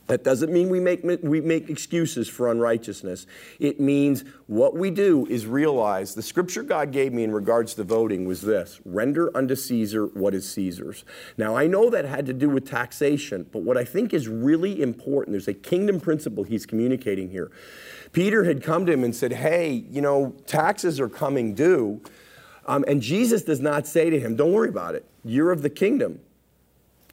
[0.09, 3.27] That doesn't mean we make, we make excuses for unrighteousness.
[3.59, 7.83] It means what we do is realize the scripture God gave me in regards to
[7.83, 11.05] voting was this render unto Caesar what is Caesar's.
[11.37, 14.81] Now, I know that had to do with taxation, but what I think is really
[14.81, 17.51] important, there's a kingdom principle he's communicating here.
[18.11, 22.01] Peter had come to him and said, Hey, you know, taxes are coming due.
[22.65, 25.05] Um, and Jesus does not say to him, Don't worry about it.
[25.23, 26.19] You're of the kingdom,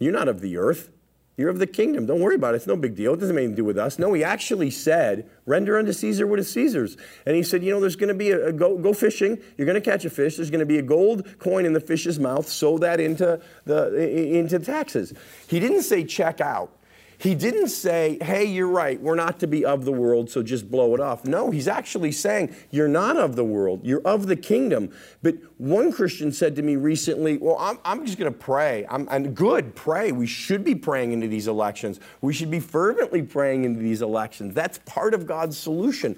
[0.00, 0.88] you're not of the earth.
[1.36, 2.06] You're of the kingdom.
[2.06, 2.58] Don't worry about it.
[2.58, 3.12] It's no big deal.
[3.12, 3.98] It doesn't have anything to do with us.
[3.98, 6.96] No, he actually said, render unto Caesar what is Caesar's.
[7.26, 9.38] And he said, you know, there's going to be a, a go, go fishing.
[9.58, 10.36] You're going to catch a fish.
[10.36, 12.48] There's going to be a gold coin in the fish's mouth.
[12.48, 15.12] Sow that into the into the taxes.
[15.46, 16.72] He didn't say check out.
[17.18, 20.70] He didn't say, hey, you're right, we're not to be of the world, so just
[20.70, 21.24] blow it off.
[21.24, 24.94] No, he's actually saying, you're not of the world, you're of the kingdom.
[25.22, 28.86] But one Christian said to me recently, well, I'm, I'm just going to pray.
[28.90, 30.12] I'm, I'm good, pray.
[30.12, 32.00] We should be praying into these elections.
[32.20, 34.52] We should be fervently praying into these elections.
[34.52, 36.16] That's part of God's solution.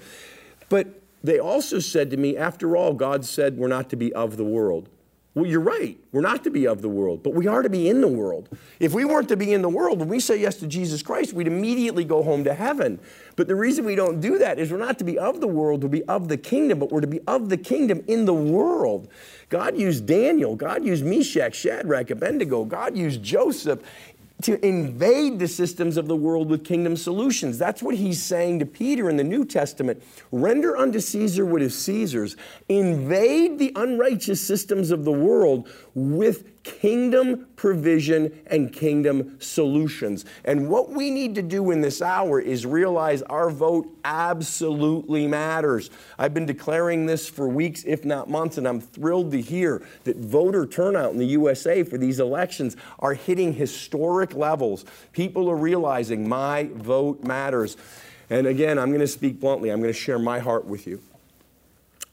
[0.69, 4.37] But they also said to me, after all, God said we're not to be of
[4.37, 4.89] the world.
[5.39, 5.97] Well, you're right.
[6.11, 8.49] We're not to be of the world, but we are to be in the world.
[8.81, 11.33] If we weren't to be in the world, when we say yes to Jesus Christ,
[11.33, 12.99] we'd immediately go home to heaven.
[13.37, 15.83] But the reason we don't do that is we're not to be of the world,
[15.83, 19.07] to be of the kingdom, but we're to be of the kingdom in the world.
[19.49, 23.81] God used Daniel, God used Meshach, Shadrach, Abednego, God used Joseph
[24.43, 27.59] to invade the systems of the world with kingdom solutions.
[27.59, 30.03] That's what he's saying to Peter in the New Testament.
[30.31, 32.37] Render unto Caesar what is Caesar's.
[32.69, 40.27] Invade the unrighteous systems of the world with kingdom provision and kingdom solutions.
[40.45, 45.89] And what we need to do in this hour is realize our vote absolutely matters.
[46.19, 50.19] I've been declaring this for weeks, if not months, and I'm thrilled to hear that
[50.19, 54.85] voter turnout in the USA for these elections are hitting historic levels.
[55.13, 57.79] People are realizing my vote matters.
[58.29, 61.01] And again, I'm going to speak bluntly, I'm going to share my heart with you.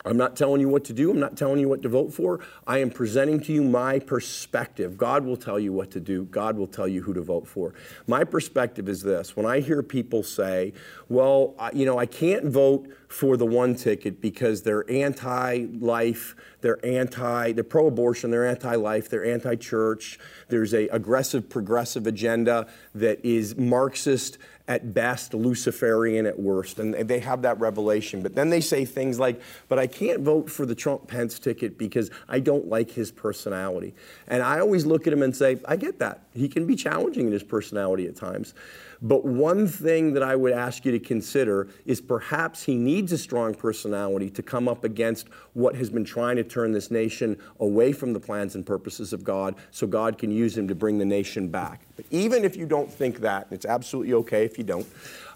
[0.06, 1.10] I'm not telling you what to do.
[1.10, 2.40] I'm not telling you what to vote for.
[2.68, 4.98] I am presenting to you my perspective.
[4.98, 6.26] God will tell you what to do.
[6.26, 7.74] God will tell you who to vote for.
[8.06, 10.74] My perspective is this when I hear people say,
[11.10, 16.84] well, you know, I can't vote for the one ticket because they're anti life, they're
[16.86, 22.68] anti, they're pro abortion, they're anti life, they're anti church, there's a aggressive progressive agenda
[22.94, 26.80] that is Marxist at best, Luciferian at worst.
[26.80, 28.22] And they have that revelation.
[28.22, 31.78] But then they say things like, but I can't vote for the Trump Pence ticket
[31.78, 33.94] because I don't like his personality.
[34.28, 36.22] And I always look at him and say, I get that.
[36.34, 38.56] He can be challenging in his personality at times.
[39.02, 43.18] But one thing that I would ask you to consider is perhaps he needs a
[43.18, 47.92] strong personality to come up against what has been trying to turn this nation away
[47.92, 51.06] from the plans and purposes of God so God can use him to bring the
[51.06, 51.82] nation back.
[51.96, 54.88] But even if you don't think that, it's absolutely okay if you don't,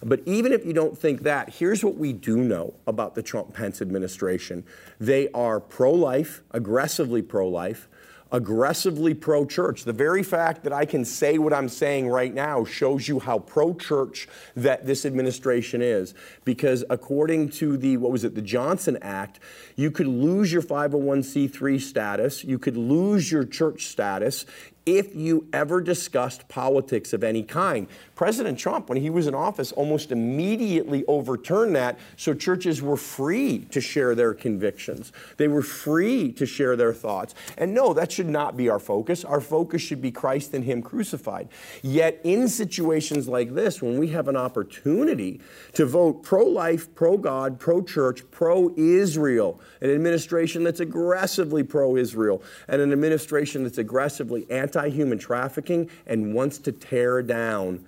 [0.04, 3.54] but even if you don't think that, here's what we do know about the Trump
[3.54, 4.64] Pence administration
[5.00, 7.88] they are pro life, aggressively pro life
[8.32, 9.84] aggressively pro church.
[9.84, 13.40] The very fact that I can say what I'm saying right now shows you how
[13.40, 16.14] pro church that this administration is.
[16.46, 19.40] Because according to the, what was it, the Johnson Act,
[19.76, 24.46] you could lose your 501c3 status, you could lose your church status
[24.86, 27.88] if you ever discussed politics of any kind.
[28.20, 33.60] President Trump, when he was in office, almost immediately overturned that so churches were free
[33.72, 35.14] to share their convictions.
[35.38, 37.34] They were free to share their thoughts.
[37.58, 39.24] And no, that should not be our focus.
[39.24, 41.48] Our focus should be Christ and Him crucified.
[41.82, 45.40] Yet, in situations like this, when we have an opportunity
[45.76, 51.96] to vote pro life, pro God, pro church, pro Israel, an administration that's aggressively pro
[51.96, 57.86] Israel, and an administration that's aggressively anti human trafficking and wants to tear down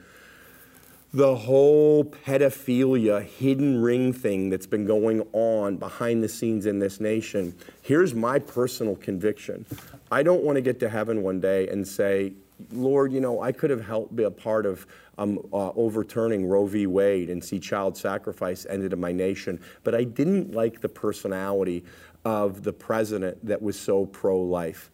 [1.13, 7.01] the whole pedophilia hidden ring thing that's been going on behind the scenes in this
[7.01, 7.53] nation.
[7.81, 9.65] Here's my personal conviction
[10.09, 12.33] I don't want to get to heaven one day and say,
[12.71, 16.65] Lord, you know, I could have helped be a part of um, uh, overturning Roe
[16.65, 16.87] v.
[16.87, 21.83] Wade and see child sacrifice ended in my nation, but I didn't like the personality
[22.23, 24.91] of the president that was so pro life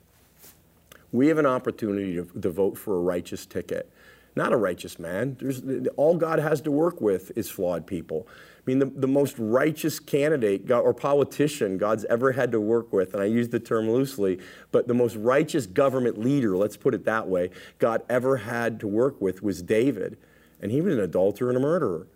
[1.12, 3.90] we have an opportunity to, to vote for a righteous ticket,
[4.38, 5.36] not a righteous man.
[5.40, 5.62] There's,
[5.98, 8.28] all God has to work with is flawed people.
[8.30, 13.14] I mean, the, the most righteous candidate or politician God's ever had to work with,
[13.14, 14.40] and I use the term loosely,
[14.72, 18.88] but the most righteous government leader, let's put it that way, God ever had to
[18.88, 20.18] work with was David.
[20.62, 22.08] And he was an adulterer and a murderer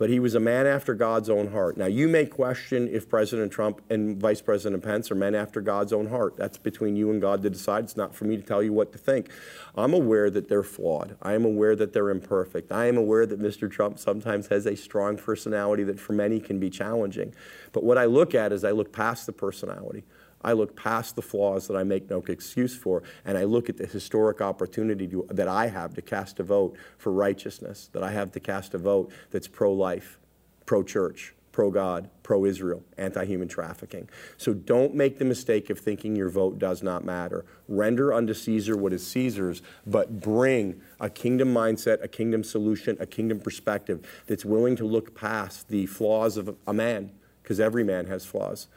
[0.00, 1.76] but he was a man after God's own heart.
[1.76, 5.92] Now, you may question if President Trump and Vice President Pence are men after God's
[5.92, 6.38] own heart.
[6.38, 7.84] That's between you and God to decide.
[7.84, 9.28] It's not for me to tell you what to think.
[9.76, 11.18] I'm aware that they're flawed.
[11.20, 12.72] I am aware that they're imperfect.
[12.72, 13.70] I am aware that Mr.
[13.70, 17.34] Trump sometimes has a strong personality that for many can be challenging.
[17.72, 20.04] But what I look at is I look past the personality.
[20.42, 23.76] I look past the flaws that I make no excuse for, and I look at
[23.76, 28.12] the historic opportunity to, that I have to cast a vote for righteousness, that I
[28.12, 30.18] have to cast a vote that's pro life,
[30.64, 34.08] pro church, pro God, pro Israel, anti human trafficking.
[34.38, 37.44] So don't make the mistake of thinking your vote does not matter.
[37.68, 43.06] Render unto Caesar what is Caesar's, but bring a kingdom mindset, a kingdom solution, a
[43.06, 47.10] kingdom perspective that's willing to look past the flaws of a man,
[47.42, 48.68] because every man has flaws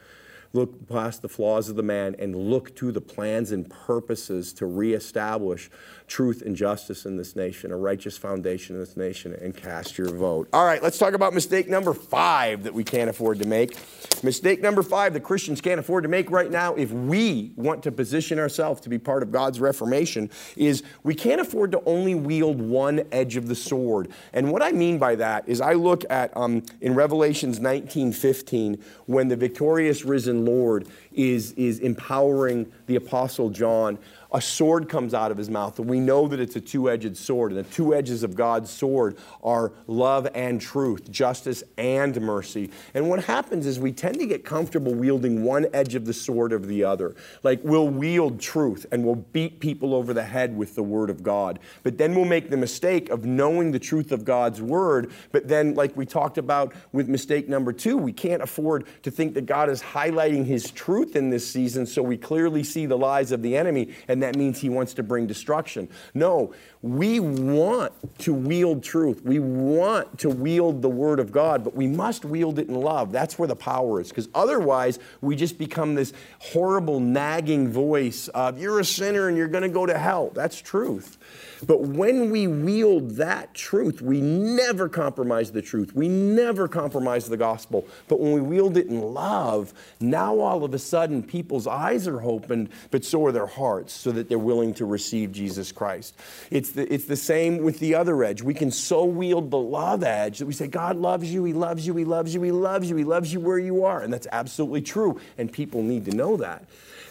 [0.54, 4.66] look past the flaws of the man and look to the plans and purposes to
[4.66, 5.68] reestablish
[6.06, 10.08] truth and justice in this nation, a righteous foundation in this nation, and cast your
[10.08, 10.48] vote.
[10.52, 13.76] All right, let's talk about mistake number five that we can't afford to make.
[14.22, 17.92] Mistake number five that Christians can't afford to make right now, if we want to
[17.92, 22.60] position ourselves to be part of God's reformation, is we can't afford to only wield
[22.60, 24.08] one edge of the sword.
[24.32, 29.28] And what I mean by that is I look at um, in Revelations 19:15 when
[29.28, 33.98] the victorious risen Lord is, is empowering the Apostle John
[34.34, 37.16] a sword comes out of his mouth, and we know that it's a two edged
[37.16, 37.52] sword.
[37.52, 42.72] And the two edges of God's sword are love and truth, justice and mercy.
[42.94, 46.52] And what happens is we tend to get comfortable wielding one edge of the sword
[46.52, 47.14] over the other.
[47.44, 51.22] Like we'll wield truth and we'll beat people over the head with the word of
[51.22, 51.60] God.
[51.84, 55.12] But then we'll make the mistake of knowing the truth of God's word.
[55.30, 59.34] But then, like we talked about with mistake number two, we can't afford to think
[59.34, 63.30] that God is highlighting his truth in this season so we clearly see the lies
[63.30, 63.94] of the enemy.
[64.08, 65.88] And that means he wants to bring destruction.
[66.14, 69.22] No, we want to wield truth.
[69.22, 73.12] We want to wield the word of God, but we must wield it in love.
[73.12, 78.58] That's where the power is, because otherwise we just become this horrible nagging voice of,
[78.58, 80.30] you're a sinner and you're going to go to hell.
[80.34, 81.18] That's truth.
[81.66, 85.94] But when we wield that truth, we never compromise the truth.
[85.94, 87.86] We never compromise the gospel.
[88.08, 92.22] But when we wield it in love, now all of a sudden people's eyes are
[92.22, 96.14] opened, but so are their hearts, so that they're willing to receive Jesus Christ.
[96.50, 98.42] It's the, it's the same with the other edge.
[98.42, 101.86] We can so wield the love edge that we say, God loves you, He loves
[101.86, 104.00] you, He loves you, He loves you, He loves you where you are.
[104.00, 105.20] And that's absolutely true.
[105.38, 106.64] And people need to know that.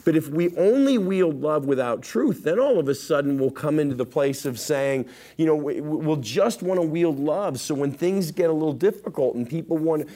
[0.05, 3.79] But if we only wield love without truth, then all of a sudden we'll come
[3.79, 5.05] into the place of saying,
[5.37, 7.59] you know, we'll just want to wield love.
[7.59, 10.09] So when things get a little difficult and people want,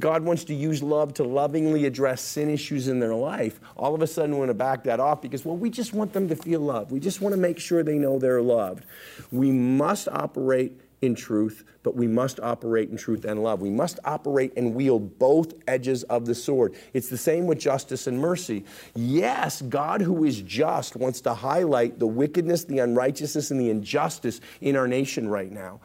[0.00, 4.02] God wants to use love to lovingly address sin issues in their life, all of
[4.02, 6.36] a sudden we want to back that off because, well, we just want them to
[6.36, 6.90] feel loved.
[6.90, 8.84] We just want to make sure they know they're loved.
[9.30, 13.62] We must operate in truth, but we must operate in truth and love.
[13.62, 16.74] We must operate and wield both edges of the sword.
[16.92, 18.64] It's the same with justice and mercy.
[18.94, 24.42] Yes, God, who is just, wants to highlight the wickedness, the unrighteousness, and the injustice
[24.60, 25.80] in our nation right now.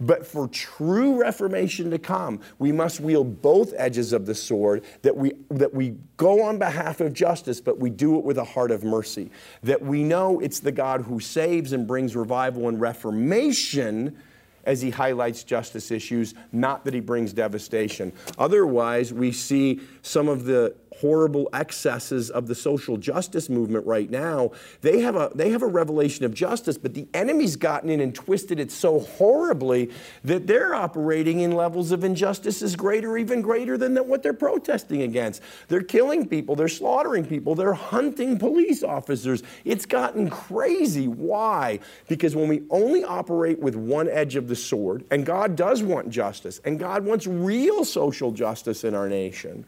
[0.00, 5.16] But for true reformation to come, we must wield both edges of the sword, that
[5.16, 8.72] we, that we go on behalf of justice, but we do it with a heart
[8.72, 9.30] of mercy.
[9.62, 14.18] That we know it's the God who saves and brings revival and reformation
[14.66, 18.12] as he highlights justice issues, not that he brings devastation.
[18.38, 24.50] Otherwise, we see some of the horrible excesses of the social justice movement right now,
[24.80, 28.14] they have a they have a revelation of justice, but the enemy's gotten in and
[28.14, 29.90] twisted it so horribly
[30.24, 35.02] that they're operating in levels of injustice as greater, even greater than what they're protesting
[35.02, 35.42] against.
[35.68, 39.42] They're killing people, they're slaughtering people, they're hunting police officers.
[39.64, 41.08] It's gotten crazy.
[41.08, 41.80] Why?
[42.08, 46.10] Because when we only operate with one edge of the sword, and God does want
[46.10, 49.64] justice, and God wants real social justice in our nation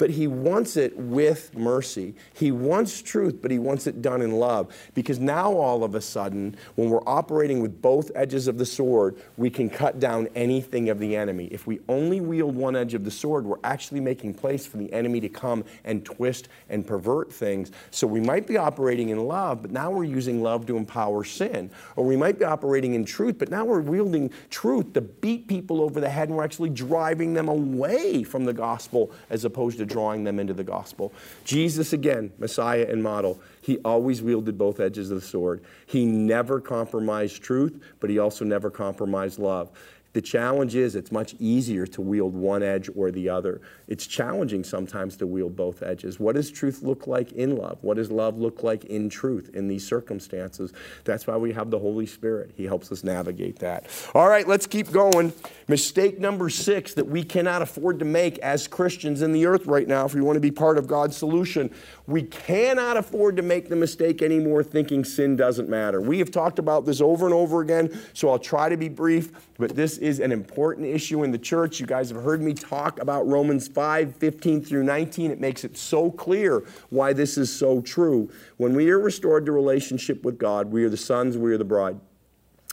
[0.00, 2.14] but he wants it with mercy.
[2.32, 4.74] He wants truth, but he wants it done in love.
[4.94, 9.20] Because now, all of a sudden, when we're operating with both edges of the sword,
[9.36, 11.48] we can cut down anything of the enemy.
[11.52, 14.90] If we only wield one edge of the sword, we're actually making place for the
[14.90, 17.70] enemy to come and twist and pervert things.
[17.90, 21.70] So we might be operating in love, but now we're using love to empower sin.
[21.96, 25.82] Or we might be operating in truth, but now we're wielding truth to beat people
[25.82, 29.89] over the head and we're actually driving them away from the gospel as opposed to
[29.90, 31.12] drawing them into the gospel.
[31.44, 35.62] Jesus, again, Messiah and model, he always wielded both edges of the sword.
[35.86, 39.70] He never compromised truth, but he also never compromised love.
[40.12, 43.60] The challenge is it's much easier to wield one edge or the other.
[43.86, 46.18] It's challenging sometimes to wield both edges.
[46.18, 47.78] What does truth look like in love?
[47.82, 50.72] What does love look like in truth in these circumstances?
[51.04, 52.52] That's why we have the Holy Spirit.
[52.56, 53.86] He helps us navigate that.
[54.14, 55.32] All right, let's keep going.
[55.68, 59.86] Mistake number six that we cannot afford to make as Christians in the earth right
[59.86, 61.70] now if we want to be part of God's solution.
[62.06, 66.00] We cannot afford to make the mistake anymore thinking sin doesn't matter.
[66.00, 69.30] We have talked about this over and over again, so I'll try to be brief,
[69.60, 71.78] but this is an important issue in the church.
[71.78, 75.30] You guys have heard me talk about Romans 5 15 through 19.
[75.30, 78.30] It makes it so clear why this is so true.
[78.56, 81.64] When we are restored to relationship with God, we are the sons, we are the
[81.64, 82.00] bride.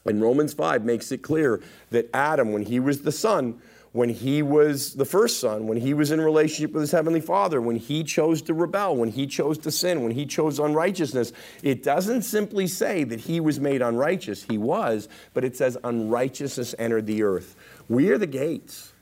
[0.06, 3.62] And Romans 5 makes it clear that Adam, when he was the son,
[3.98, 7.60] when he was the first son, when he was in relationship with his heavenly father,
[7.60, 11.34] when he chose to rebel, when he chose to sin, when he chose unrighteousness.
[11.64, 14.44] It doesn't simply say that he was made unrighteous.
[14.44, 17.56] He was, but it says unrighteousness entered the earth.
[17.90, 18.94] We are the gates.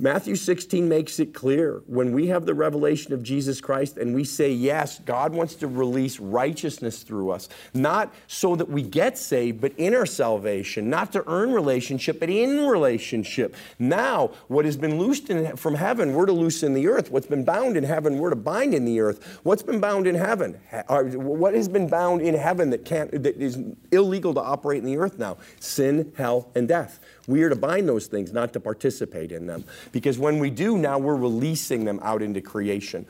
[0.00, 4.24] Matthew 16 makes it clear when we have the revelation of Jesus Christ and we
[4.24, 9.60] say, Yes, God wants to release righteousness through us, not so that we get saved,
[9.60, 13.54] but in our salvation, not to earn relationship, but in relationship.
[13.78, 17.12] Now, what has been loosed in, from heaven, we're to loose in the earth.
[17.12, 19.38] What's been bound in heaven, we're to bind in the earth.
[19.44, 20.54] What's been bound in heaven?
[20.88, 23.58] What has been bound in heaven that, can't, that is
[23.92, 25.36] illegal to operate in the earth now?
[25.60, 26.98] Sin, hell, and death.
[27.26, 29.64] We are to bind those things, not to participate in them.
[29.92, 33.06] Because when we do, now we're releasing them out into creation.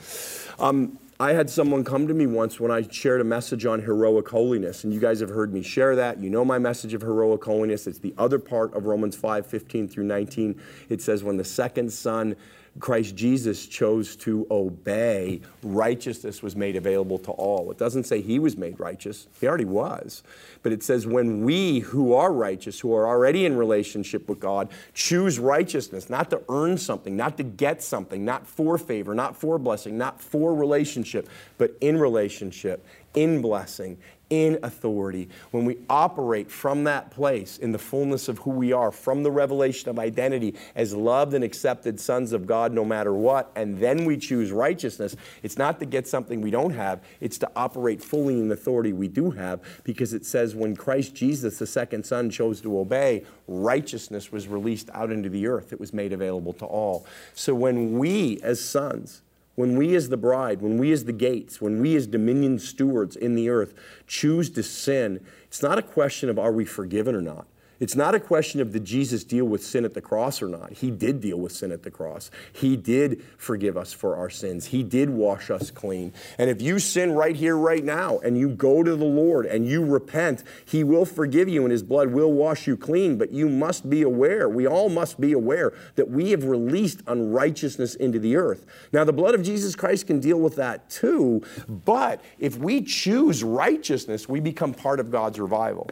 [0.59, 4.29] Um, I had someone come to me once when I shared a message on heroic
[4.29, 6.19] holiness, and you guys have heard me share that.
[6.19, 7.87] You know my message of heroic holiness.
[7.87, 10.61] It's the other part of Romans 5 15 through 19.
[10.89, 12.35] It says, When the second son
[12.81, 17.71] Christ Jesus chose to obey, righteousness was made available to all.
[17.71, 20.23] It doesn't say he was made righteous, he already was.
[20.63, 24.71] But it says when we who are righteous, who are already in relationship with God,
[24.93, 29.59] choose righteousness, not to earn something, not to get something, not for favor, not for
[29.59, 33.99] blessing, not for relationship, but in relationship, in blessing,
[34.31, 38.91] in authority, when we operate from that place in the fullness of who we are,
[38.91, 43.51] from the revelation of identity as loved and accepted sons of God no matter what,
[43.55, 47.51] and then we choose righteousness, it's not to get something we don't have, it's to
[47.55, 51.67] operate fully in the authority we do have, because it says when Christ Jesus, the
[51.67, 55.73] second Son, chose to obey, righteousness was released out into the earth.
[55.73, 57.07] It was made available to all.
[57.35, 59.23] So when we, as sons,
[59.55, 63.15] when we, as the bride, when we, as the gates, when we, as dominion stewards
[63.15, 63.75] in the earth,
[64.07, 67.47] choose to sin, it's not a question of are we forgiven or not.
[67.85, 70.73] It's not a question of did Jesus deal with sin at the cross or not.
[70.73, 72.31] He did deal with sin at the cross.
[72.51, 74.65] He did forgive us for our sins.
[74.65, 76.15] He did wash us clean.
[76.39, 79.67] And if you sin right here, right now, and you go to the Lord and
[79.69, 83.19] you repent, He will forgive you and His blood will wash you clean.
[83.19, 87.97] But you must be aware, we all must be aware, that we have released unrighteousness
[87.97, 88.65] into the earth.
[88.95, 93.45] Now, the blood of Jesus Christ can deal with that too, but if we choose
[93.45, 95.91] righteousness, we become part of God's revival.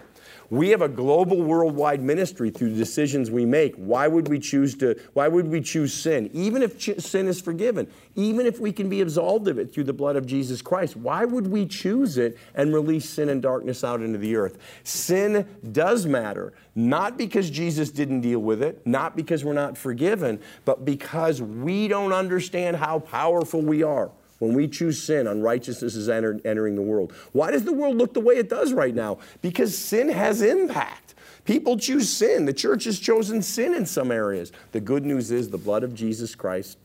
[0.52, 3.74] We have a global worldwide ministry through the decisions we make.
[3.76, 6.28] Why would we choose to why would we choose sin?
[6.34, 9.84] Even if ch- sin is forgiven, even if we can be absolved of it through
[9.84, 13.82] the blood of Jesus Christ, why would we choose it and release sin and darkness
[13.82, 14.58] out into the earth?
[14.84, 20.38] Sin does matter, not because Jesus didn't deal with it, not because we're not forgiven,
[20.66, 24.10] but because we don't understand how powerful we are.
[24.42, 27.12] When we choose sin, unrighteousness is enter, entering the world.
[27.30, 29.18] Why does the world look the way it does right now?
[29.40, 31.14] Because sin has impact.
[31.44, 32.44] People choose sin.
[32.44, 34.50] The church has chosen sin in some areas.
[34.72, 36.76] The good news is the blood of Jesus Christ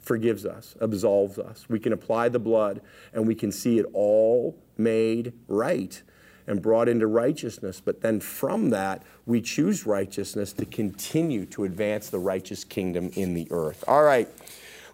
[0.00, 1.66] forgives us, absolves us.
[1.68, 2.80] We can apply the blood
[3.12, 6.02] and we can see it all made right
[6.48, 7.80] and brought into righteousness.
[7.80, 13.34] But then from that, we choose righteousness to continue to advance the righteous kingdom in
[13.34, 13.84] the earth.
[13.86, 14.28] All right.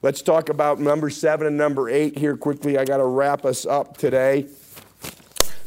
[0.04, 2.76] Let's talk about number seven and number eight here quickly.
[2.76, 4.48] I got to wrap us up today.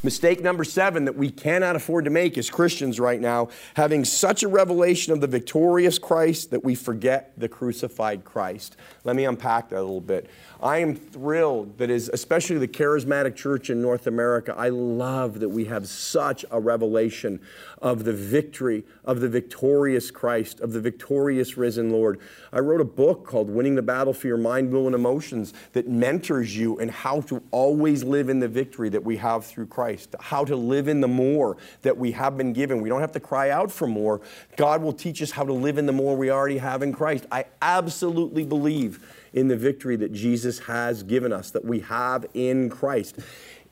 [0.08, 4.42] Mistake number seven that we cannot afford to make as Christians right now, having such
[4.42, 8.78] a revelation of the victorious Christ that we forget the crucified Christ.
[9.04, 10.30] Let me unpack that a little bit.
[10.64, 14.56] I am thrilled that is especially the charismatic church in North America.
[14.58, 17.42] I love that we have such a revelation
[17.82, 22.20] of the victory of the victorious Christ, of the victorious risen Lord.
[22.52, 25.88] I wrote a book called Winning the Battle for Your Mind, Will, and Emotions that
[25.88, 29.97] mentors you in how to always live in the victory that we have through Christ,
[30.20, 32.82] how to live in the more that we have been given.
[32.82, 34.22] We don't have to cry out for more.
[34.56, 37.26] God will teach us how to live in the more we already have in Christ.
[37.32, 42.70] I absolutely believe in the victory that Jesus has given us, that we have in
[42.70, 43.20] Christ.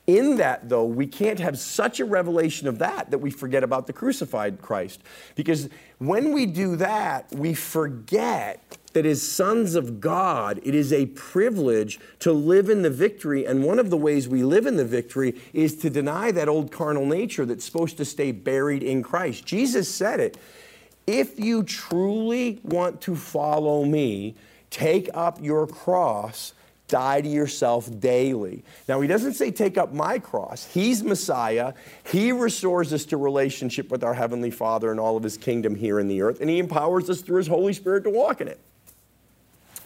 [0.06, 3.88] In that, though, we can't have such a revelation of that that we forget about
[3.88, 5.02] the crucified Christ.
[5.34, 5.68] Because
[5.98, 12.00] when we do that, we forget that as sons of God, it is a privilege
[12.18, 13.46] to live in the victory.
[13.46, 16.72] And one of the ways we live in the victory is to deny that old
[16.72, 19.46] carnal nature that's supposed to stay buried in Christ.
[19.46, 20.36] Jesus said it.
[21.06, 24.34] If you truly want to follow me,
[24.70, 26.52] Take up your cross,
[26.88, 28.64] die to yourself daily.
[28.88, 30.66] Now, he doesn't say take up my cross.
[30.66, 31.72] He's Messiah.
[32.04, 35.98] He restores us to relationship with our Heavenly Father and all of His kingdom here
[35.98, 38.60] in the earth, and He empowers us through His Holy Spirit to walk in it.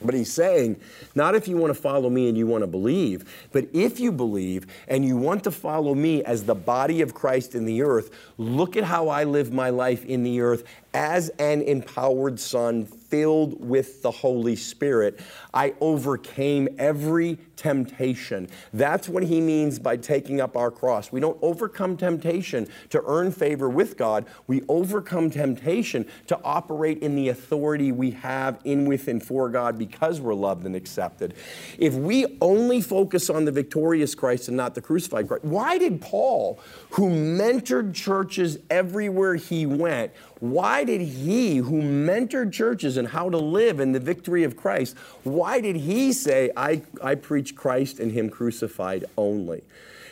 [0.03, 0.80] But he's saying,
[1.14, 4.12] not if you want to follow me and you want to believe, but if you
[4.12, 8.11] believe and you want to follow me as the body of Christ in the earth,
[8.38, 10.64] look at how I live my life in the earth
[10.95, 15.20] as an empowered son filled with the Holy Spirit,
[15.53, 18.49] I overcame every temptation.
[18.72, 21.12] That's what he means by taking up our cross.
[21.12, 27.16] We don't overcome temptation to earn favor with God, we overcome temptation to operate in
[27.16, 31.34] the authority we have in, with, and for God because we're loved and accepted.
[31.78, 36.01] If we only focus on the victorious Christ and not the crucified Christ, why did
[36.01, 36.61] Paul,
[36.91, 43.36] who mentored churches everywhere he went, why did he, who mentored churches and how to
[43.36, 48.11] live in the victory of Christ, why did he say, I, I preach Christ and
[48.11, 49.62] Him crucified only?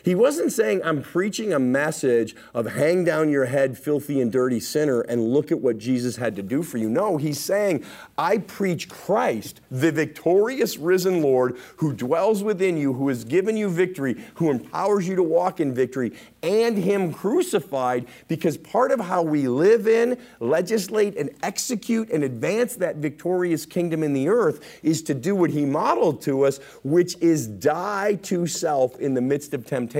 [0.08, 4.58] He wasn't saying, I'm preaching a message of hang down your head, filthy and dirty
[4.58, 6.88] sinner, and look at what Jesus had to do for you.
[6.88, 7.84] No, he's saying,
[8.16, 13.68] I preach Christ, the victorious risen Lord who dwells within you, who has given you
[13.68, 19.20] victory, who empowers you to walk in victory, and Him crucified, because part of how
[19.20, 25.02] we live in, legislate, and execute and advance that victorious kingdom in the earth is
[25.02, 29.52] to do what He modeled to us, which is die to self in the midst
[29.52, 29.97] of temptation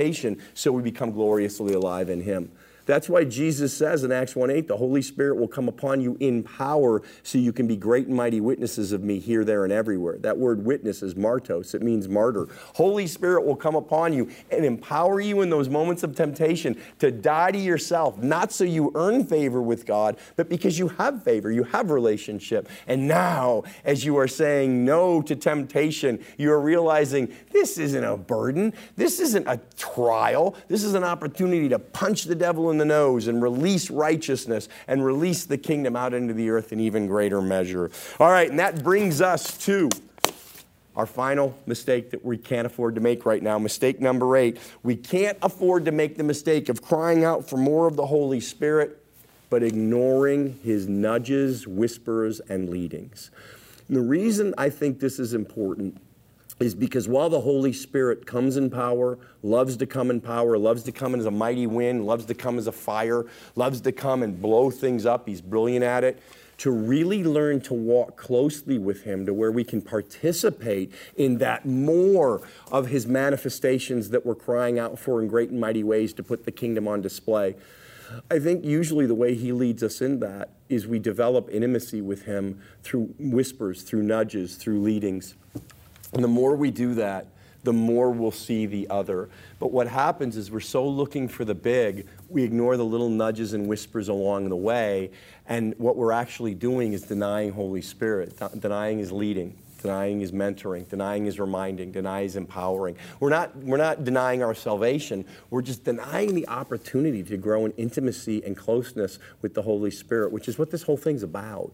[0.53, 2.51] so we become gloriously alive in Him.
[2.89, 6.17] That's why Jesus says in Acts 1 8, the Holy Spirit will come upon you
[6.19, 9.71] in power so you can be great and mighty witnesses of me here, there, and
[9.71, 10.17] everywhere.
[10.17, 12.47] That word witness is martos, it means martyr.
[12.73, 17.11] Holy Spirit will come upon you and empower you in those moments of temptation to
[17.11, 21.51] die to yourself, not so you earn favor with God, but because you have favor,
[21.51, 22.67] you have relationship.
[22.87, 28.17] And now, as you are saying no to temptation, you are realizing this isn't a
[28.17, 32.85] burden, this isn't a trial, this is an opportunity to punch the devil in the
[32.85, 37.41] nose and release righteousness and release the kingdom out into the earth in even greater
[37.41, 37.91] measure.
[38.19, 39.89] All right, and that brings us to
[40.95, 43.57] our final mistake that we can't afford to make right now.
[43.57, 44.57] Mistake number eight.
[44.83, 48.41] We can't afford to make the mistake of crying out for more of the Holy
[48.41, 49.01] Spirit,
[49.49, 53.31] but ignoring his nudges, whispers, and leadings.
[53.87, 56.01] And the reason I think this is important
[56.59, 60.83] is because while the Holy Spirit comes in power, loves to come in power, loves
[60.83, 64.23] to come as a mighty wind, loves to come as a fire, loves to come
[64.23, 66.21] and blow things up, he's brilliant at it.
[66.59, 71.65] To really learn to walk closely with Him to where we can participate in that
[71.65, 76.23] more of His manifestations that we're crying out for in great and mighty ways to
[76.23, 77.55] put the kingdom on display.
[78.29, 82.23] I think usually the way He leads us in that is we develop intimacy with
[82.23, 85.35] Him through whispers, through nudges, through leadings.
[86.13, 87.27] And the more we do that,
[87.63, 89.29] the more we'll see the other.
[89.59, 93.53] But what happens is we're so looking for the big, we ignore the little nudges
[93.53, 95.11] and whispers along the way.
[95.47, 100.87] And what we're actually doing is denying Holy Spirit, denying His leading, denying is mentoring,
[100.87, 102.95] denying is reminding, denying is empowering.
[103.19, 107.71] We're not, we're not denying our salvation, we're just denying the opportunity to grow in
[107.73, 111.71] intimacy and closeness with the Holy Spirit, which is what this whole thing's about.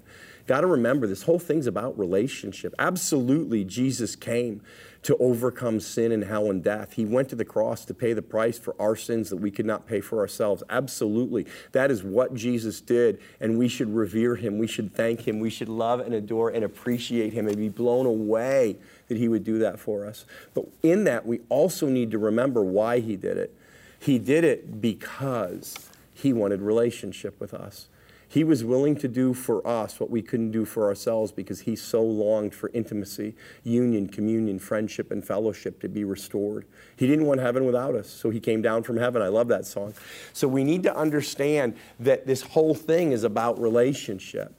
[0.47, 2.75] Got to remember, this whole thing's about relationship.
[2.77, 4.61] Absolutely, Jesus came
[5.01, 6.93] to overcome sin and hell and death.
[6.93, 9.65] He went to the cross to pay the price for our sins that we could
[9.65, 10.63] not pay for ourselves.
[10.69, 11.45] Absolutely.
[11.73, 14.57] That is what Jesus did, and we should revere him.
[14.57, 15.39] We should thank him.
[15.39, 18.77] We should love and adore and appreciate him and be blown away
[19.07, 20.25] that he would do that for us.
[20.53, 23.55] But in that, we also need to remember why he did it.
[23.99, 27.87] He did it because he wanted relationship with us.
[28.27, 31.75] He was willing to do for us what we couldn't do for ourselves because he
[31.75, 36.65] so longed for intimacy, union, communion, friendship, and fellowship to be restored.
[36.95, 39.21] He didn't want heaven without us, so he came down from heaven.
[39.21, 39.93] I love that song.
[40.33, 44.53] So we need to understand that this whole thing is about relationship.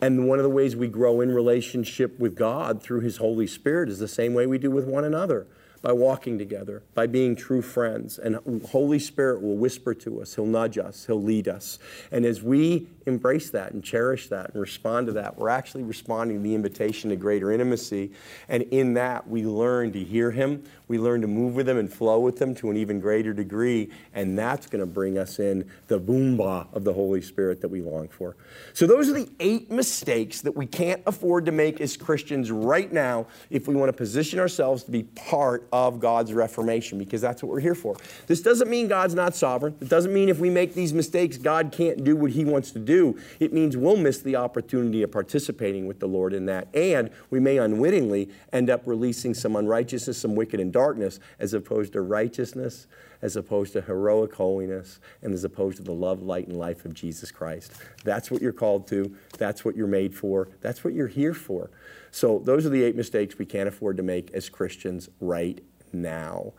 [0.00, 3.88] And one of the ways we grow in relationship with God through his Holy Spirit
[3.88, 5.46] is the same way we do with one another
[5.84, 8.18] by walking together, by being true friends.
[8.18, 8.36] And
[8.70, 11.78] Holy Spirit will whisper to us, He'll nudge us, He'll lead us.
[12.10, 16.38] And as we embrace that and cherish that and respond to that, we're actually responding
[16.38, 18.12] to the invitation to greater intimacy.
[18.48, 21.92] And in that, we learn to hear Him, we learn to move with Him and
[21.92, 23.90] flow with Him to an even greater degree.
[24.14, 27.82] And that's going to bring us in the boomba of the Holy Spirit that we
[27.82, 28.36] long for.
[28.72, 32.90] So, those are the eight mistakes that we can't afford to make as Christians right
[32.90, 37.42] now if we want to position ourselves to be part of God's reformation because that's
[37.42, 37.96] what we're here for.
[38.28, 39.74] This doesn't mean God's not sovereign.
[39.80, 42.78] It doesn't mean if we make these mistakes, God can't do what He wants to
[42.78, 43.18] do.
[43.40, 46.68] It means we'll miss the opportunity of participating with the Lord in that.
[46.74, 51.94] And we may unwittingly end up releasing some unrighteousness, some wicked and darkness, as opposed
[51.94, 52.86] to righteousness,
[53.20, 56.94] as opposed to heroic holiness, and as opposed to the love, light, and life of
[56.94, 57.72] Jesus Christ.
[58.04, 59.16] That's what you're called to.
[59.38, 60.46] That's what you're made for.
[60.60, 61.70] That's what you're here for.
[62.14, 65.60] So, those are the eight mistakes we can't afford to make as Christians right
[65.92, 66.52] now.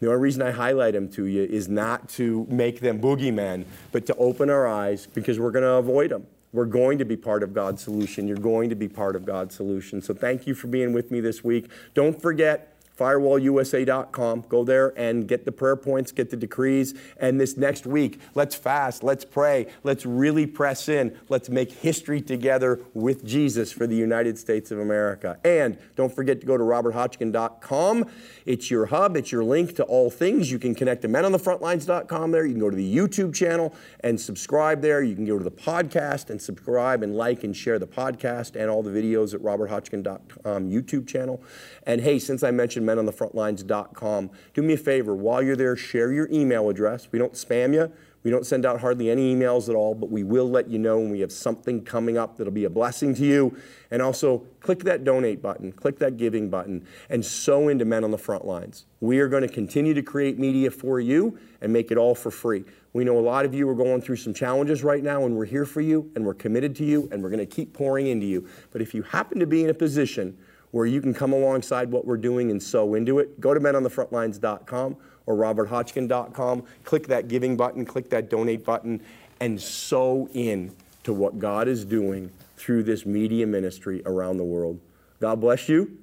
[0.00, 4.06] The only reason I highlight them to you is not to make them boogeymen, but
[4.06, 6.26] to open our eyes because we're going to avoid them.
[6.54, 8.26] We're going to be part of God's solution.
[8.26, 10.00] You're going to be part of God's solution.
[10.00, 11.70] So thank you for being with me this week.
[11.92, 14.44] Don't forget, firewallusa.com.
[14.48, 16.94] Go there and get the prayer points, get the decrees.
[17.18, 22.20] And this next week, let's fast, let's pray, let's really press in, let's make history
[22.20, 25.38] together with Jesus for the United States of America.
[25.44, 28.06] And don't forget to go to roberthotchkin.com.
[28.46, 30.50] It's your hub, it's your link to all things.
[30.50, 32.46] You can connect to menonthefrontlines.com there.
[32.46, 35.02] You can go to the YouTube channel and subscribe there.
[35.02, 38.70] You can go to the podcast and subscribe and like and share the podcast and
[38.70, 41.42] all the videos at roberthotchkin.com YouTube channel.
[41.86, 46.28] And hey, since I mentioned menonthefrontlines.com, do me a favor, while you're there, share your
[46.30, 47.08] email address.
[47.10, 47.92] We don't spam you.
[48.24, 50.98] We don't send out hardly any emails at all, but we will let you know
[50.98, 53.54] when we have something coming up that'll be a blessing to you.
[53.90, 58.10] And also, click that donate button, click that giving button, and sow into Men on
[58.10, 58.86] the Front Lines.
[59.00, 62.30] We are going to continue to create media for you and make it all for
[62.30, 62.64] free.
[62.94, 65.44] We know a lot of you are going through some challenges right now, and we're
[65.44, 68.26] here for you, and we're committed to you, and we're going to keep pouring into
[68.26, 68.48] you.
[68.70, 70.38] But if you happen to be in a position
[70.74, 74.96] where you can come alongside what we're doing and sow into it, go to menonthefrontlines.com
[75.24, 76.64] or roberthotchkin.com.
[76.82, 79.00] Click that giving button, click that donate button,
[79.38, 84.80] and sow in to what God is doing through this media ministry around the world.
[85.20, 85.96] God bless you.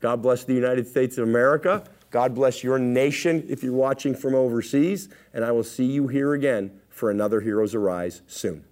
[0.00, 1.84] God bless the United States of America.
[2.10, 5.08] God bless your nation if you're watching from overseas.
[5.32, 8.64] And I will see you here again for another Heroes Arise soon.